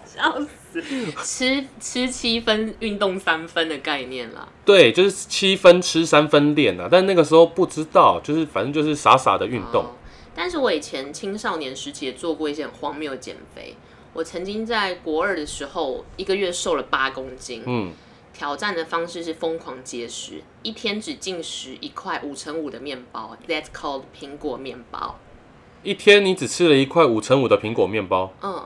[0.06, 0.80] 笑死！
[1.24, 4.48] 吃吃七分，运动三分的概念啦。
[4.64, 9.82] 对，就是七分吃三分练啊，但那个时候不知道，就是反正就是傻傻的运动。
[9.82, 9.90] 哦
[10.36, 13.76] 但是我以前青少年时期也做过一些很荒谬的减肥。
[14.14, 17.62] 我曾经在国二的时候，一个月瘦了八公斤。
[17.66, 17.90] 嗯，
[18.32, 25.18] 挑战的方式是疯狂节食，一天只进食一块五乘五的面包，That's called 苹果面包。
[25.82, 28.64] 一天你只吃了一块五乘五的苹果面包，嗯，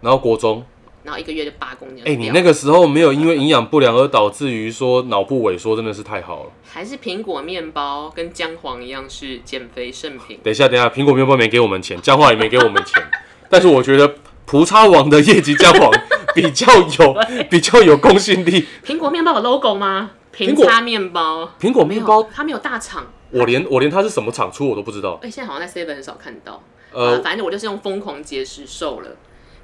[0.00, 0.64] 然后国中，
[1.02, 2.04] 然后一个月就八公斤。
[2.04, 6.50] 哎、你那个时候没有因为营养不良而导致于说脑部萎缩，真的是太好了。
[6.64, 10.40] 还是苹果面包跟姜黄一样是减肥圣品。
[10.42, 13.02] 等一下，等一下，苹果面包没给我们钱，姜黄也没给我们钱，
[13.48, 14.14] 但是我觉得
[14.48, 15.92] 葡超王的业绩交往
[16.34, 17.16] 比较有
[17.50, 18.66] 比较有公信力。
[18.82, 20.12] 苹果面包有 logo 吗？
[20.34, 23.06] 苹果面包，苹果面包，它没有大厂。
[23.30, 25.20] 我连我连它是什么厂出我都不知道。
[25.22, 26.62] 哎、现在好像在 Seven 很少看到。
[26.90, 29.10] 呃呃，反正我就是用疯狂节食瘦了，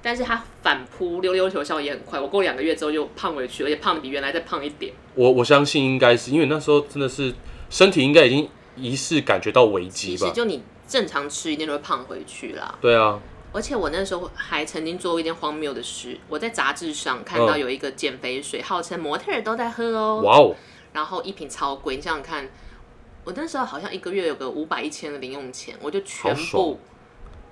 [0.03, 4.93] 但是它反扑溜溜球效也很快，我过两个月之后又胖回去，而且胖的比原来再胖一点。
[5.15, 7.33] 我我相信应该是因为那时候真的是
[7.71, 10.19] 身体应该已经疑似感觉到危机吧。
[10.19, 12.75] 其实就你正常吃一定都会胖回去啦。
[12.83, 13.19] 对啊，
[13.55, 20.57] 而且我那时候还曾经做过一件荒谬的事，我在杂志上看到嗯有一个减肥水，号称模特儿都在喝哦，哇哦，
[20.93, 22.51] 然后一瓶超贵，你想想看，
[23.23, 26.81] 我那时候好像一个月有个五百一千的零用钱，我就全部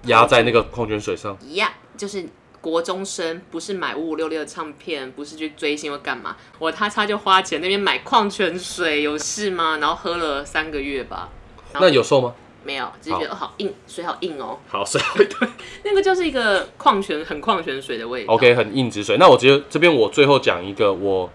[0.06, 1.38] 压在那个矿泉水上。
[1.40, 2.28] 一样，就是
[2.60, 9.78] 国中生，不是买五五六六的唱片，不是去追星或干嘛，我他他就花钱那边买矿泉水，有事吗？
[9.78, 11.28] 然后喝了三个月吧，
[11.74, 12.34] 那有瘦吗？
[12.64, 15.48] 没有，只是觉得哦好硬，水好硬哦，好，所以对
[15.84, 18.34] 那个就是一个矿泉很矿泉水的味道。
[18.34, 19.16] ，OK，很硬直水。
[19.18, 21.30] 那我觉得这边我最后讲一个我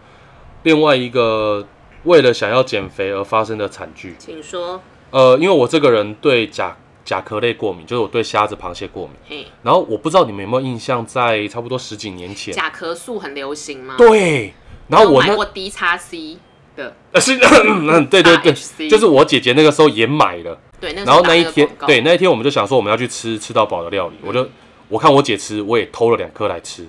[0.64, 1.66] 另外一个
[2.04, 4.16] 为了想要减肥而发生的惨剧。
[4.18, 9.16] 请说，呃，因为我这个人对甲甲壳类过敏，就是我对虾子、螃蟹过敏。
[9.28, 13.96] 嘿，然后我不知道你们有没有印象，在差不多十几年前，甲壳素很流行吗？
[13.98, 14.54] 对，
[14.88, 16.38] 然后我买过 D 叉 C
[16.76, 18.54] 的，呃 是， 嗯，对对对。
[18.54, 24.48] RHC，就是我姐姐那个时候也买了，对，然后那一天对那一天我们就想说我们要去吃吃到饱的料理，我就
[24.90, 26.88] 我看我姐吃，我也偷了两颗来吃，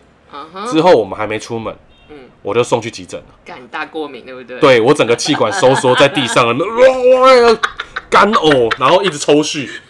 [0.70, 1.74] 之后我们还没出门，
[2.10, 3.26] 嗯我就送去急诊了。
[3.44, 7.58] 干大过敏，对不对？，对我整个气管收缩在地上了，哇
[8.10, 9.68] 干呕，然后一直抽搐。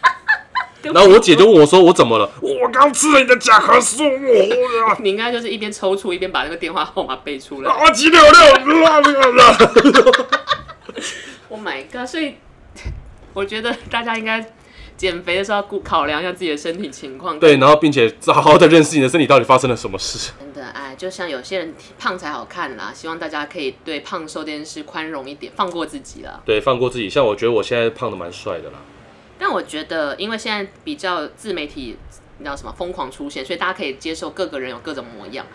[0.80, 7.70] 然后我姐就问我说：“我怎么了？”我刚吃了你的甲壳素，我你应该就是一边抽搐一边把那个电话号码背出来。
[7.70, 8.30] 啊几六六
[11.48, 12.06] ，Oh my god！
[12.06, 12.37] 所以
[13.34, 14.44] 我觉得大家应该
[14.96, 17.38] 减肥的时候要顾考量一下自己的身体情况。
[17.38, 20.32] 对，然后并且好好的认识你的身体到底发生了什么事。
[20.40, 26.40] 真的哎，就像有些人胖才好看啦，希望大家可以对胖瘦这件事宽容一点，放过自己啦。
[26.44, 27.08] 对，放过自己。
[27.08, 28.78] 像我觉得我现在胖的蛮帅的啦。
[29.38, 31.96] 但我觉得，因为现在比较自媒体，
[32.38, 35.46] 你知道什么疯狂出现，所以大家可以接受各个人有各种模样。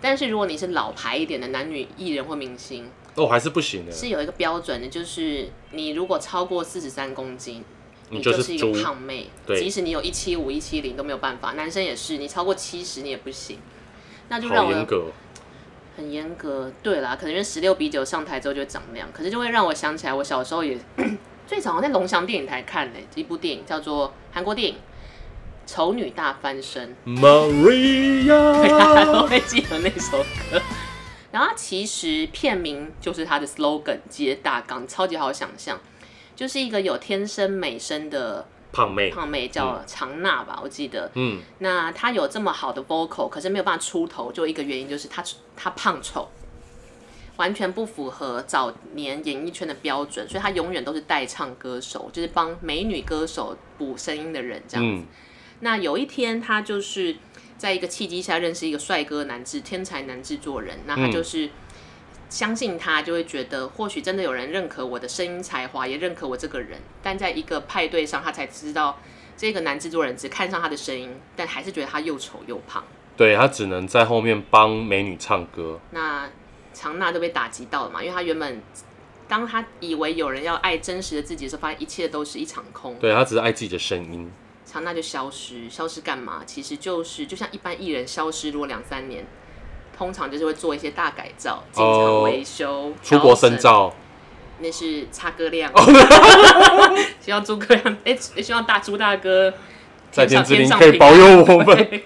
[0.00, 3.92] 但是如果你是老牌一点的男女艺人或明星，哦，还是不行的。
[3.92, 7.64] 是有一个标准的，就是你如果超过四十三公斤，
[8.10, 9.28] 你你就是一个胖妹。
[9.46, 13.58] 对即使你有一七五、一七零都没有办法，男生也是，你超过七十你也不行。
[14.28, 15.10] 那就让我好严格哦。
[15.96, 16.70] 很严格。
[16.82, 20.78] 对啦，可能因为十六比九上台之后就会长那样，可是就会让我想起来，我小时候也
[21.46, 24.76] 最早在龙翔电影台看的一部电影，叫做韩国电影
[25.66, 26.94] 《丑女大翻身》。
[27.20, 30.60] 大家都 Maria， 会记得那首歌。
[31.38, 35.78] 然后其实片名就是它的 slogan 接大纲，超级好想象，
[36.34, 39.08] 就是一个有天生美声的胖妹。
[39.08, 41.08] 胖妹叫常娜吧，我记得。
[41.14, 45.22] 嗯，那她有这么好的 vocal，可是没有办法出头，就一个原因就是她
[45.54, 46.28] 她胖丑，
[47.36, 55.04] 完全不符合早年演艺圈的标准，所以她永远都是代唱歌手，就是帮美女歌手补声音的人这样子。
[55.04, 55.06] 嗯，
[55.60, 57.14] 那有一天，他就是
[57.58, 61.50] 在一个契机下认识一个帅哥男制天才男制作人，那他就是
[62.30, 66.78] 相信他，就会觉得或许真的有人认可我的声音才华，也认可我这个人。
[67.02, 68.98] 但在一个派对上，他才知道
[69.36, 72.82] 这个男制作人只看上他的声音，但还是觉得他又丑又胖。
[73.16, 75.80] 对他只能在后面帮美女唱歌。
[75.90, 76.30] 那
[76.72, 78.62] 常娜都被打击到了嘛，因为他原本。
[79.26, 82.96] 当他以为有人要爱真实的自己的时候，发现一切都是一场空。
[82.98, 84.32] 对他只是爱自己的声音。
[84.70, 86.42] 长娜就消失，消失干嘛？
[86.44, 89.26] 其实就是就像一般艺人消失，如果两三年，
[89.96, 93.94] 通常就是会做一些大改造、进场维修、出国深，造。
[94.58, 95.72] 那是擦哥亮。
[97.18, 99.54] 希望诸葛亮，哎、希望大朱大哥
[100.12, 102.02] 在天之灵可以保佑我们。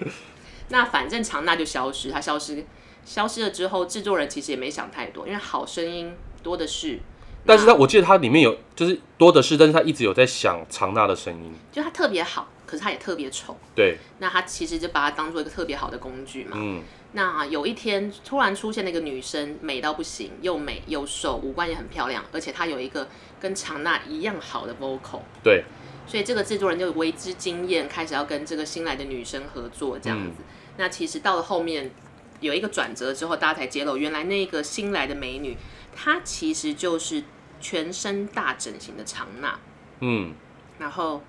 [0.69, 2.65] 那反正长娜就消失，他消失，
[3.03, 6.99] 消失了之后，制作人其实也没想太多，因为好声音多的是。
[7.45, 11.53] 但是他，我记得他里面有就是多的是，但是他一直有在想长娜的声音。
[11.71, 13.57] 就他特别好，可是他也特别丑。
[13.75, 16.51] 对，那他其实就把它当做一个特别好的工具嘛。
[16.55, 23.07] 嗯，那有一天突然出现了一个女生，美到不行，又美又瘦，五官也很漂亮，而且她有一个
[23.41, 25.63] 跟长娜一样好的 vocal，对，
[26.07, 30.43] 所以这个制作人就为之惊艳，开始要跟这个新来的女生合作这样子。
[30.77, 31.91] 那其实到了后面
[32.39, 35.55] 有一个转折之后，大家才揭露，原来那个新来的美女，
[35.95, 37.23] 她其实就是
[37.59, 39.59] 全身大整形的长娜。
[39.99, 40.33] 嗯，
[40.79, 41.21] 然后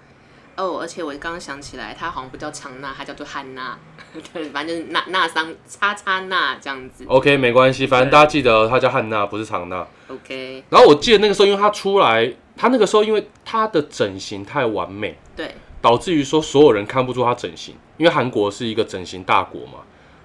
[0.56, 3.78] 哦，而且我刚刚想起来，她好像不叫长娜，她叫做汉娜，
[4.32, 7.04] 对，反正就是娜娜桑叉叉娜这样子。
[7.06, 9.86] OK，没关系，反正大家记得他叫汉娜，不是长娜。
[10.08, 19.80] OK，然后我记得那个时候，因为他出来，他那个时候因为他的整形太完美，对，导致于说所有人看不出他整形，因为韩国是一个整形大国嘛。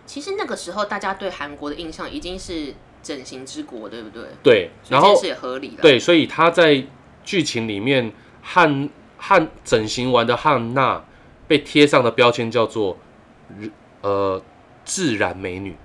[0.06, 2.74] 其实那个时候大家对韩国的印象已经是
[3.10, 4.24] 整形之国，对不对？
[4.44, 5.82] 对，然后所以这也合理的。
[5.82, 6.86] 对，所以他在
[7.24, 8.12] 剧情里面
[8.44, 11.04] 汉汉整形完的汉娜
[11.48, 12.96] 被贴上的标签叫做
[14.02, 14.40] 呃
[14.86, 15.76] 自然美女，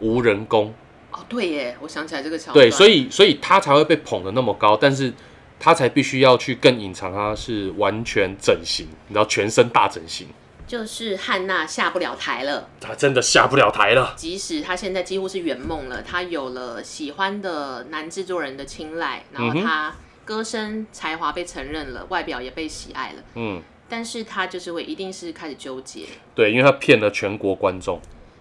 [0.00, 0.74] 无人工。
[1.12, 2.62] 哦，对耶，我想起来这个桥段。
[2.66, 5.10] 对，所以以所以他才会被捧得那么高，但是
[5.58, 10.26] 他才必须要去更隐藏他是完全整形，然后全身大整形，
[10.66, 12.68] 就是汉娜下不了台了。
[12.80, 14.14] 她真的下不了台了。
[14.16, 19.94] 即使她现在几乎是圆梦了，她有了喜欢的男制作人的青睐，然后她
[20.24, 23.22] 歌声才华被承认了，外表也被喜爱了。
[23.34, 28.00] 嗯，但是她就是会一定是开始纠结，对，因为她骗了全国观众，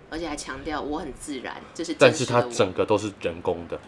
[0.09, 2.65] 而且还强调我很自然，这是但是他真实的我。
[2.65, 3.79] 整个都是人工的。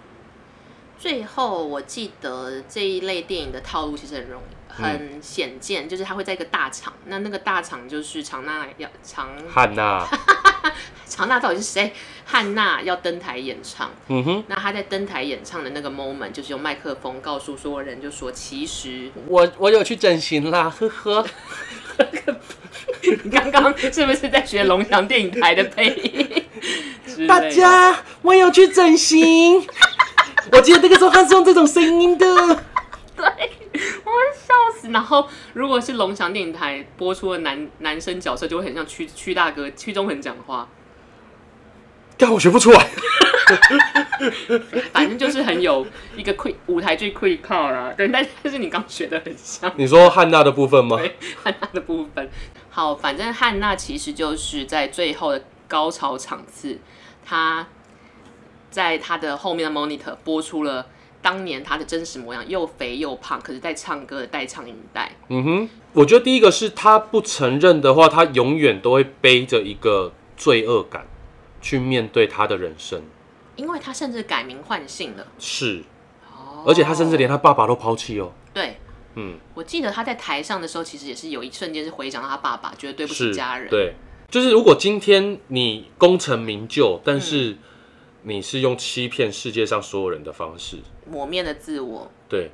[1.00, 4.58] 最后我记得这一类电影的套路其实很容易。
[4.70, 10.06] 很显见，就是他会在一个大场，那那个大场就是长娜要长汉娜，
[11.08, 11.92] 长娜到底是谁？
[12.26, 21.26] 汉娜要登台演唱，嗯哼，那他在登台演唱的那个 moment，就是用麦克风告诉所有人，就说其实我我有去整形啦，呵呵。
[23.02, 27.28] 你 刚刚是不是在学龙翔电影台的配音？
[27.28, 29.66] 大家，我有去整形。
[30.52, 32.26] 我记得那个时候他是用这种声音的。
[33.18, 33.26] 对，
[34.06, 34.90] 我会笑死。
[34.92, 40.68] 然后如果是龙翔电影台播出的男男生角色，就会很像屈屈大哥、屈中恒讲话，
[42.18, 42.88] 但我学不出来。
[44.92, 45.86] 反正就是很有
[46.16, 47.94] 一个 quick 舞台剧 quick call 啦。
[47.96, 49.72] 对，但但是你刚学的很像。
[49.78, 50.98] 你说汉娜的部分吗？
[50.98, 52.30] 对汉娜的部分。
[52.70, 56.80] 好，反正汉娜其实就是在最后的高潮场次，
[57.26, 57.66] 她
[58.70, 60.86] 在他的后面的 monitor 播出了
[61.22, 65.12] 当年他的真实模样，又肥又胖，可是在唱歌的带唱影带。
[65.30, 71.08] 嗯哼，我觉得第一个是他不承认的话，他永远都会背着一个罪恶感
[71.62, 73.02] 去面对他的人生。
[73.56, 75.84] 因为他甚至改名换姓了，是，
[76.32, 78.32] 哦而且他甚至连他爸爸都抛弃哦。
[78.54, 78.78] 对。
[79.20, 83.68] 嗯，我记得他在台上的时候，其实也是有一瞬间是回想到他爸爸，觉得对不起家人。
[83.68, 83.96] 对，
[84.30, 87.58] 就是如果今天你功成名就，但是
[88.24, 90.78] 你是用欺骗世界上所有人的方式，
[91.10, 92.52] 抹灭了自我，对，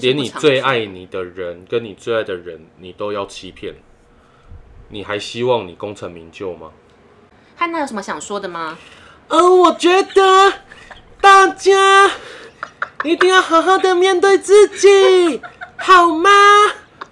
[0.00, 3.74] 连你最爱你的人跟你最爱的人，你都要欺骗，
[4.88, 6.72] 你还希望你功成名就吗？
[7.56, 8.76] 汉娜有什么想说的吗？
[9.28, 10.52] 嗯，我觉得
[11.20, 12.10] 大家
[13.04, 15.40] 一定要好好的面对自己，
[15.78, 16.30] 好吗？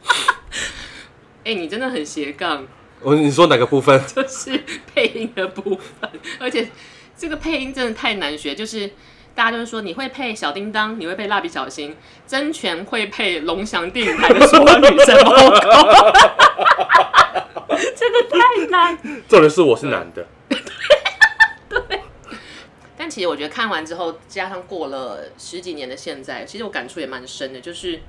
[1.44, 2.66] 哎、你真的很斜杠，
[3.00, 4.00] 我你说哪个部分？
[4.06, 4.62] 就是
[4.94, 6.68] 配音的部分，而且
[7.22, 8.90] 这个配音真的太难学，就是。
[9.34, 11.96] 大家就是说你会配小叮当，你会配蜡笔小新，
[12.26, 15.56] 真权会配龙翔电影台的所有女生 logo，
[17.96, 18.98] 这个太难。
[19.26, 20.26] 重点是我是男的，
[22.94, 27.60] 但其实我觉得看完之后，加上过了十几年的现在，其实我感触也蛮深的。
[27.62, 28.02] 就是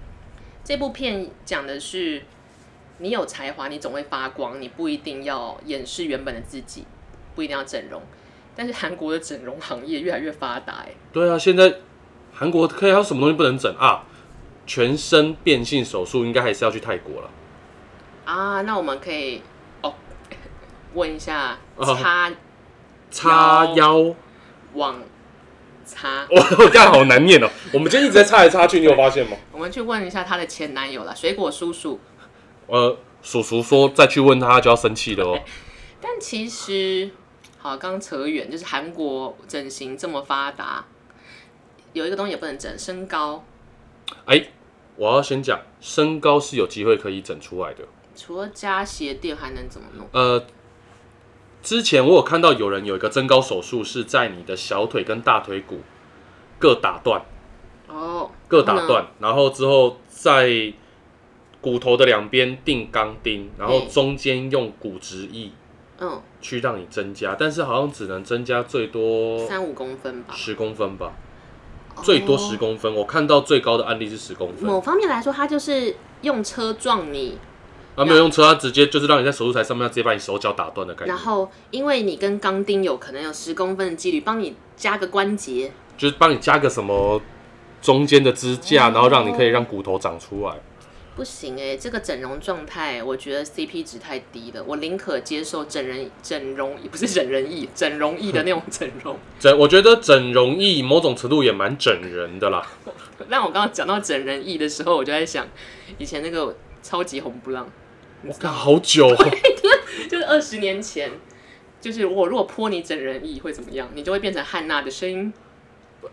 [0.61, 2.22] 这部片讲的是，
[2.97, 6.86] 你有才华，你总会发光，你不一定要掩饰原本的自己，
[7.34, 8.01] 不一定要整容。
[8.56, 11.76] 但是韩国的整容行业越来越发达，哎，对啊，现在
[12.34, 14.04] 韩国可以还有什么东西不能整啊？
[14.66, 17.30] 全身变性手术应该还是要去泰国了。
[18.26, 19.41] 啊，那我们可以
[19.82, 19.93] 哦，
[20.93, 22.32] 问一下哦插
[23.12, 24.16] 叉腰，
[24.74, 25.01] 往
[25.86, 27.49] 叉，我 我这样好难念哦。
[27.74, 29.36] 我们今天一直在叉来叉去，你有发现吗？
[29.51, 31.99] 我们去问一下她的前男友啦，水果叔叔。
[32.68, 35.38] 呃，叔叔说再去问他，他就要生气了哦。
[35.99, 37.12] 但其实，
[37.64, 40.84] 好，刚刚扯远，就是韩国整形这么发达，
[41.93, 43.41] 有一个东西也不能整，身高。
[44.26, 44.47] 哎，
[44.97, 47.86] 我要先讲，身高是有机会可以整出来的。
[48.18, 50.05] 除了加鞋垫，还能怎么弄？
[50.11, 50.45] 呃，
[51.61, 55.80] 之前我有看到有人有一个增高手术，是在你的小腿跟大腿骨
[56.59, 57.24] 各打断，
[57.88, 60.74] 哦，各打断，然后之后在
[61.61, 65.53] 骨头的两边钉钢钉，然后嗯中间用骨质翼
[65.99, 71.14] 嗯，去让你增加，但是好像只能增加最多三五公分吧，十公分吧，
[72.04, 72.58] 最多十哦。
[72.60, 72.94] 公分。
[72.94, 77.38] 我看到最高的案例是十公分，某方面来说，它就是用车撞你，
[77.96, 85.72] 啊没有用车，它直接就是让你在手术台上面，直接把你手脚打断的感觉然，后因为你跟钢钉有可能有十公分的几率，帮你加个关节。
[85.96, 87.22] 就是帮你加个什么
[87.82, 90.56] 中间的支架，哦然后让你可以让骨头长出来。
[91.16, 94.64] 不行哎、这个整容状态，我觉得 CP 值太低了。
[94.64, 99.18] 我宁可接受整人整容，不是整人艺，整容艺的那种 整容。
[99.39, 102.68] 整，我觉得整容艺某种程度也蛮整人的啦。
[103.30, 105.47] 让我刚刚讲到整人艺的时候，我就在想，
[105.99, 107.70] 以前那个超级红不浪，
[108.26, 109.30] 我看，好久、哦，
[110.09, 111.11] 就是二十年前，
[111.80, 113.88] 就是我如果泼你整人艺会怎么样？
[113.93, 115.32] 你就会变成汉娜的声音，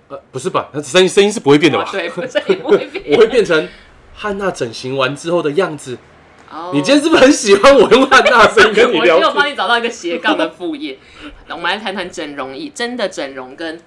[0.09, 0.69] 呃，不是吧？
[0.75, 1.89] 那声音声音是不会变的吧？
[1.91, 3.05] 对，声音不会变。
[3.17, 3.67] 我会变成
[4.21, 5.97] 汉娜整形完之后的样子。
[6.51, 9.27] 哦你今天是不是很喜欢我用汉娜的声音跟你我 聊天？
[9.27, 10.99] 有帮你找到一个斜杠的副业。
[11.49, 13.81] 那 我们来谈谈整容艺，真的整容跟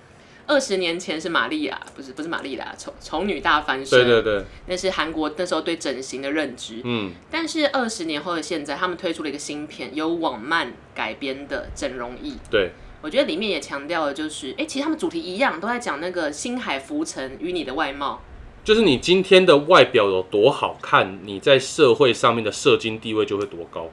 [0.47, 6.81] 二十年前是玛丽亚，不是不是玛丽亚，丑丑女大翻身，对对对，那是韩国那时候对整形的认知。
[6.83, 12.37] 嗯，但是二十年后的现在，他们推出了一个新片，由网漫改编的整容艺。
[12.49, 12.71] 对，
[13.01, 18.21] 我觉得里面也强调了，就是哎、诶其实他们主题一样，都在讲那个星海浮沉与你的外貌。
[18.63, 23.89] 就是你今天的外表有多好看，你在社会上面的社经地位就会多高。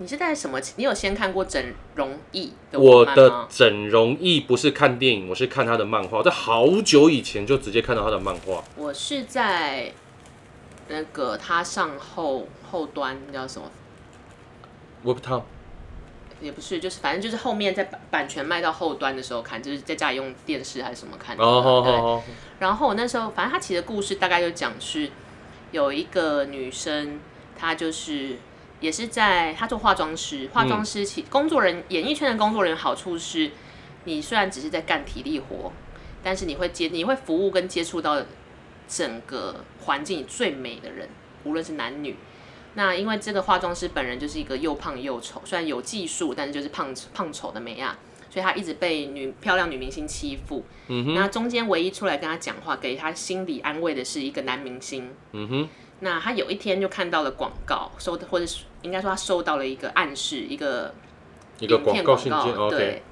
[0.00, 0.60] 你是在什么？
[0.76, 1.60] 你有先看过整
[1.96, 3.46] 容艺的我的？
[3.50, 8.62] 整容艺不是看电影，我是看他的漫画，在好久以前就直接看到他的漫画。
[8.76, 9.92] 我是在
[10.86, 13.68] 那个他上后后端那叫什么
[15.02, 15.42] ？Web Tom
[16.40, 21.42] 也不是，就是反正就是后面在版版权卖到后端的时候看，就是在家里用电视还是什么看的。
[21.42, 22.24] 哦，好对好好，
[22.58, 25.10] 然后我那时候，反正他其实故事大概就讲是
[25.72, 27.20] 有一个女生，
[27.56, 28.36] 她就是
[28.80, 33.50] 也是在她做化妆师，化妆师其工作人演艺圈的工作人员好处是，
[34.04, 35.72] 你虽然只是在干体力活，
[36.22, 38.22] 但是你会接你会服务跟接触到
[38.86, 41.08] 整个环境里最美的人，
[41.44, 42.16] 无论是男女。
[42.78, 47.98] 那因为这个化妆师本人就是一个又胖又丑，虽然有技术，但是就是胖胖丑的美亚，
[48.30, 50.64] 所以他一直被女漂亮女明星欺负。
[50.86, 55.12] 嗯哼，那中间唯一出来跟他讲话，给他心理安慰的是一个男明星。
[55.32, 55.68] 嗯哼，
[55.98, 60.94] 那他有一天就看到了广告，收的或者是应该说他收到了一个暗示，一个
[61.58, 63.02] 一个广告信件对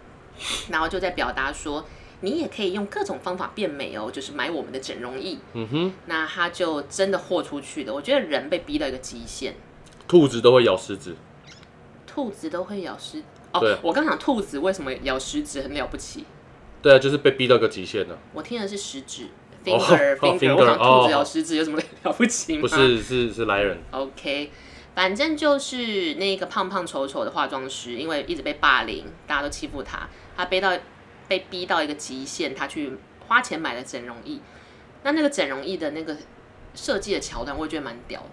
[0.70, 1.84] 然后就在表达说，
[2.20, 5.36] 你也可以用各种方法变美哦，就是买我们的整容液。
[5.52, 7.92] 嗯哼，那他就真的豁出去了。
[7.92, 9.54] 我觉得人被逼到一个极限，
[10.08, 11.14] 兔子都会咬狮子，
[12.06, 13.22] 兔子都会咬狮。
[13.58, 16.24] 对哦，我刚讲兔子为什么咬食指很了不起，
[16.82, 19.28] 对啊，就是被逼到一个极限了，我听的是食指
[19.64, 22.62] 哦，finger 哦 finger，finger，我想兔哦子咬食指有什么了不起吗？
[22.62, 24.50] 不是是是来人，OK，
[24.94, 30.06] 反正就是那个胖胖丑丑的化妆师，因为一直被霸凌，大家都欺负他，
[30.36, 30.76] 他背到
[31.28, 32.92] 被逼到一个极限，他去
[33.26, 34.38] 花钱买了整容液。
[35.02, 36.16] 那那个整容液的那个
[36.74, 38.26] 设计的桥段，我也觉得蛮屌的。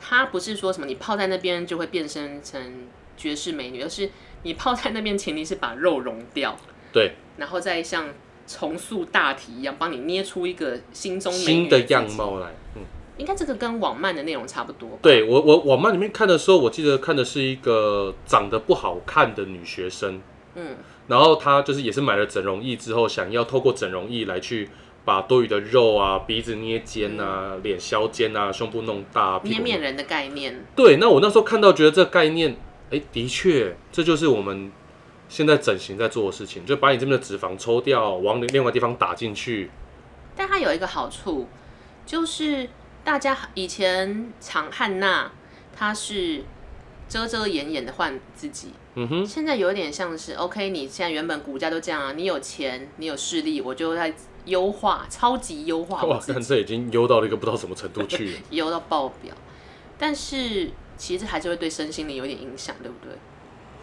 [0.00, 4.10] 他不是说什么你泡在那边就会变身成绝世美女，而是
[4.42, 6.56] 你泡在那边前提是把肉溶掉，
[6.92, 8.08] 对，然后再像
[8.46, 12.08] 重塑大体一样，帮你捏出一个心中美新的样。
[12.12, 12.82] 貌来，嗯。
[13.18, 14.98] 应该这个跟网漫的内容差不多吧。
[15.02, 20.22] 对我我网漫里面看的时候，我记得看的是一个长得不好看的女学生，
[20.54, 20.74] 嗯，
[21.10, 24.70] 然后他就是也是买了整容液之后，想要透过整容液来去
[25.04, 30.64] 把多余的肉啊、鼻子捏尖啊、脸削尖啊、胸部弄大、捏面人的概念。
[30.76, 32.56] 对，那我那时候看到觉得这个概念，
[32.90, 34.70] 哎，的确，这就是我们
[35.28, 39.70] 现在整形在做的事情，就把你这边的脂肪抽掉，往另外地方打进去。
[40.36, 41.48] 但它有一个好处，
[42.06, 42.68] 就是
[43.02, 45.32] 大家以前常汉娜，
[45.74, 46.44] 她是
[47.10, 58.38] 遮遮掩掩的换自己，嗯哼，现在有点像是 OK，你现在原本股价都这样啊，你有钱，你有势力，我就在优化，超级优化我哇，自己，但这已经优到了一个不知道什么程度去了。
[58.50, 59.34] 优到爆表。
[59.98, 63.12] 但是其实还是会对身心灵有点影响，对不对？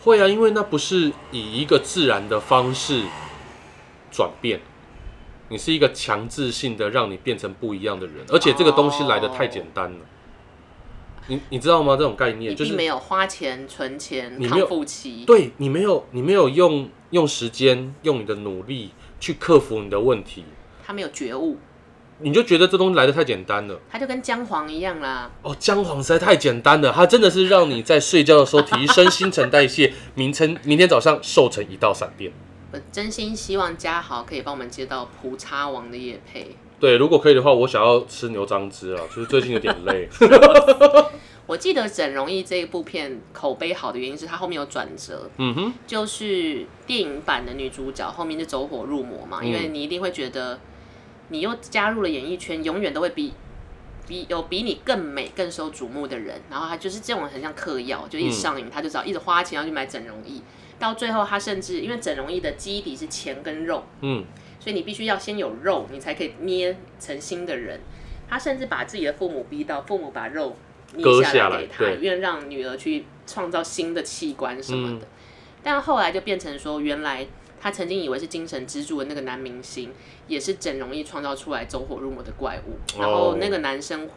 [0.04, 3.04] 会啊，因为那不是以一个自然的方式
[4.10, 4.62] 转变，
[5.50, 10.00] 你是一个强制性的让你变成不一样的人，而且这个东西来的太简单了。
[11.28, 11.96] 你你知道吗？
[11.96, 20.44] 这种概念就是没有花钱存钱你没有抗复期，对你没有你没有用用时间用你的努力去克服你的问题，
[20.86, 21.58] 他没有觉悟，
[22.20, 23.80] 你就觉得这东西来的太简单了。
[23.90, 25.30] 他就跟姜黄一样啦。
[25.42, 32.32] 哦，姜黄实在太简单了，它真的是让你在睡觉的时候提升新陈代谢， 明晨明天早上瘦成一道闪电。
[32.72, 36.56] 我真心希望嘉豪可以帮我们接到普叉王的夜配。
[36.80, 40.08] 对，如果可以的话，我想要吃牛樟汁啊，就是最近有点累。
[41.48, 50.60] 我记得《整容易》这一部片口碑好的原因是它后面有转折，嗯哼，就是电影版的女主角后面就走火入魔嘛，因为你一定会觉得
[51.30, 53.32] 你又加入了演艺圈，永远都会比
[54.06, 60.42] 比有比你更美、更受瞩目的人，然后他就是这种很像嗑药，就一直上瘾，他就只要一直花钱要去买整容液，
[60.78, 64.26] 到最后他甚至因为整容液的基底是钱跟肉，嗯，
[64.60, 67.80] 所以你必须要先有肉，你才可以捏成新的人。
[68.30, 70.56] 他甚至把自己的父母逼到父母把肉
[70.96, 75.06] 捏割下下来来给他，对愿让女儿去创造新的器官什么的。
[75.06, 75.10] 嗯
[75.64, 77.28] 但后来就变成说，原来
[77.60, 79.92] 他曾经以为是精神支柱的那个男明星，
[80.28, 82.78] 也是整容易创造出来走火入魔的怪物。
[82.96, 84.08] 哦然后那个男生，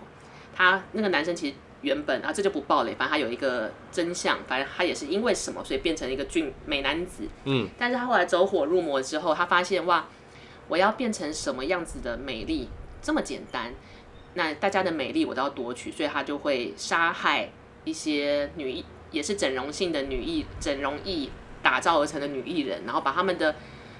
[0.55, 7.25] 他那个男生其实原本啊，这就不爆雷，反正他有一个真相，反正他也是因为什么，所以变成一个俊美男子。
[7.45, 10.07] 嗯，但是他后来走火入魔之后，他发现哇，
[10.71, 12.69] 我要变成什么样子的美丽
[13.03, 13.75] 这么简单，
[14.35, 17.51] 那大家的美丽我都要夺取，所以他就会杀害
[17.85, 21.29] 一些女艺，也是整容性的女艺，整容艺
[21.61, 23.57] 打造而成的女艺人，然后把他们的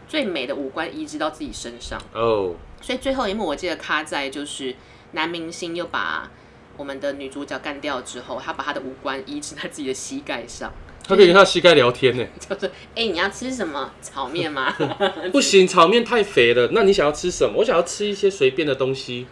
[0.07, 2.01] 最美的五官移植到自己身上。
[2.15, 4.77] 哦，所以最后一幕我记得卡在就是
[5.13, 6.31] 男明星又把
[6.77, 10.73] 我们的女主角干掉之后，他把他的五官移植在自己的膝盖上，
[11.11, 12.25] 他可以跟他膝盖聊天呢。
[12.39, 14.75] 就是哎、你要吃什么炒面吗？
[15.33, 16.69] 不行，炒面太肥了。
[16.73, 17.59] 那你想要吃什么？
[17.59, 19.27] 我想要吃一些随便的东西。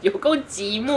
[0.00, 0.96] 有够寂寞。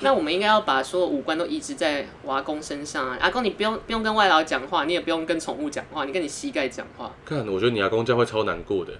[0.00, 3.16] 那我们应该要把所有五官都移植在我阿公身上啊！
[3.18, 7.10] 阿公，你不用不用跟外劳讲话，你也不用跟宠物讲话，你跟你膝盖讲话。
[7.24, 8.92] 看，我觉得你阿公这样会超难过的。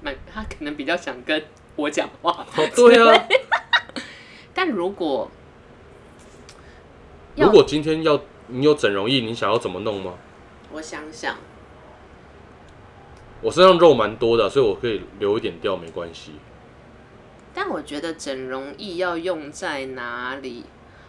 [0.00, 1.42] 蛮，他可能比较想跟
[1.76, 2.46] 我讲话。
[2.74, 3.28] 对啊。
[4.54, 5.30] 但如果
[7.36, 8.18] 如果今天要
[8.50, 10.14] 你有整容液，你想要怎么弄吗？
[10.72, 11.36] 我想想，
[13.40, 16.32] 我身上肉蛮多的，所以我可以留一点掉，没关系。
[17.52, 20.64] 但我觉得整容液要用在哪里？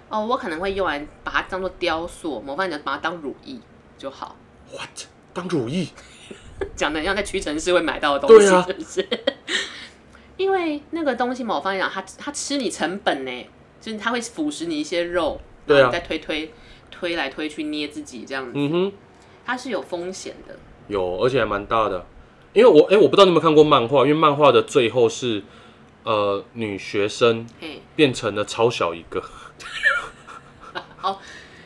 [0.09, 3.59] 哦，我可能会用来把它当做雕塑，模范讲把它当乳液
[3.97, 4.35] 就好。
[4.71, 5.05] What？
[5.33, 5.87] 当乳液？
[6.75, 9.07] 讲的像在屈臣氏会买到的东西，是不是？
[10.37, 16.51] 因为那个东西嘛，我发现讲它它吃你成本呢，就是它会腐蚀你一些肉，对啊，再推推
[16.91, 18.91] 推来推去捏自己这样子，嗯哼，
[19.45, 20.55] 它是有风险的。
[20.87, 22.05] 有，而且还蛮大的。
[22.53, 25.41] 因为我哎，我不知道你有没有看过漫画，因为漫画的最后是。
[26.03, 27.45] 呃，女学生
[27.95, 29.23] 变成了超小一个，
[31.03, 31.15] 哦，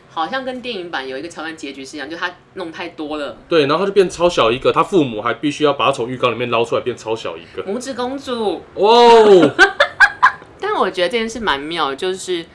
[0.10, 9.56] 好像跟电影版有一个桥段结局是一样，就她弄太多了，对，然后她就变超小一个，她父母还必须要把她从浴缸里面捞出来变超小一个，拇指公主，哦，
[10.60, 12.46] 但我觉得这件事蛮妙，就是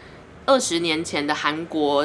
[0.45, 2.05] 二十年前的韩国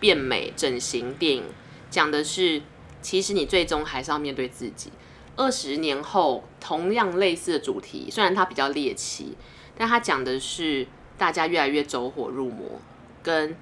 [0.00, 1.44] 变美整形电影，
[1.90, 2.62] 讲的是
[3.02, 4.90] 其实你最终还是要面对自己。
[5.36, 9.34] 二十年后，同样类似的主题，虽然它比较猎奇，
[9.76, 10.86] 但它讲的是
[11.18, 12.80] 大家越来越走火入魔，
[13.22, 13.54] 跟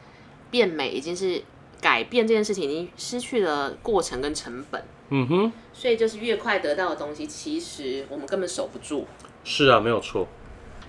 [0.50, 1.42] 变美已经是
[1.80, 4.84] 改变这件事情，已经失去了过程跟成本。
[5.10, 9.06] 嗯哼，所以就是越快得到的东西，其实我们根本守不住。
[9.42, 10.28] 是啊，没有错。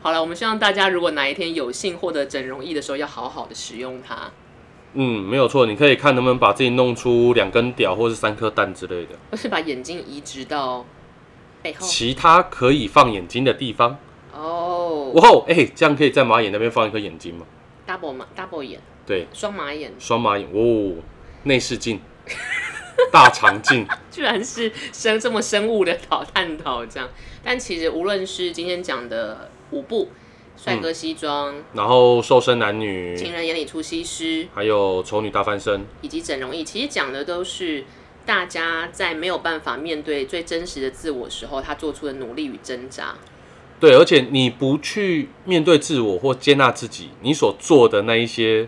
[0.01, 4.31] 好了，我们希望大家如果哪一天有幸获得整容易的时候，要好好的使用它。
[4.97, 10.85] 嗯，没有错，你可以看能不能把自己弄出两根屌或是三颗蛋之类的，而是把眼睛移植到
[11.61, 13.97] 背后，其他可以放眼睛的地方。
[14.33, 17.45] 哦，哇哦，哎，这样可以在马眼那边放一颗眼睛吗
[17.85, 20.93] ？Double 马，Double 眼，对，双马眼，双马眼，哦，
[21.43, 21.99] 内视镜，
[23.11, 27.09] 大肠镜， 居然是生这么生物的讨探讨这样，
[27.43, 30.09] 但其实无论是今天讲的五部。
[30.57, 37.83] 帅哥西装，然后瘦身男女，情人眼里出西施，还有丑女大翻身，以及整容易，其实讲的都是
[38.25, 43.15] 大家在没有办法面对最真实的自我时候，他做出的努力与挣扎。
[43.79, 48.67] 对，而且你不去面对自我或接纳自己，你所做的那一些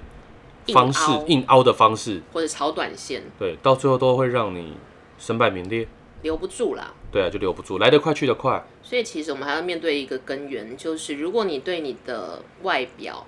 [0.67, 4.73] 方式，硬凹的方式，或者炒短线，对，到最后都会让你
[5.17, 5.87] 身败名裂。
[6.23, 8.65] 留不住啦，对啊，就留不住，来得快去得快。
[8.81, 13.25] 所以其实我们还要面对一个根源，就是如果你对你的外表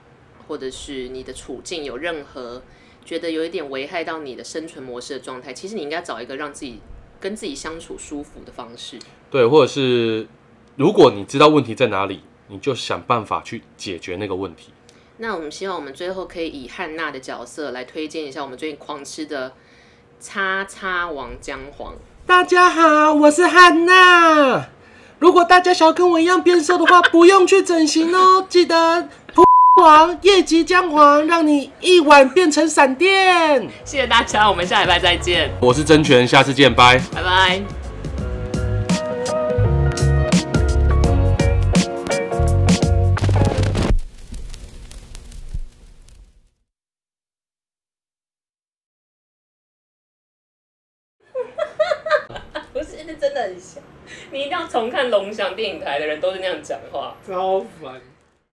[0.47, 2.61] 或者是你的处境有任何
[3.05, 6.79] 觉得有一点危害到你的生存模式的状态，其实你应该找一个让自己
[7.19, 8.97] 跟自己相处舒服的方式。
[9.29, 10.27] 对，或者是
[10.75, 14.73] 如果你知道问题在哪里，你就想办法去解决那个问题。
[15.17, 19.53] 那我们希望我们最后可以以汉娜的角色来推荐一下我们最近狂吃的
[20.19, 21.93] 叉叉王姜黄。
[22.29, 24.63] 大家好，我是汉娜。
[25.17, 29.43] 如果大家想要跟我一样变瘦的话，不用去整形哦，记得蒲
[29.81, 33.67] 黄叶及姜黄，让你一晚变成闪电。
[33.83, 35.49] 谢谢大家，我们下礼拜再见。
[35.59, 37.78] 我是真权，下次见，拜拜拜。
[54.31, 58.01] 你一定要重看龙翔电影台的人都是那样讲话，超烦。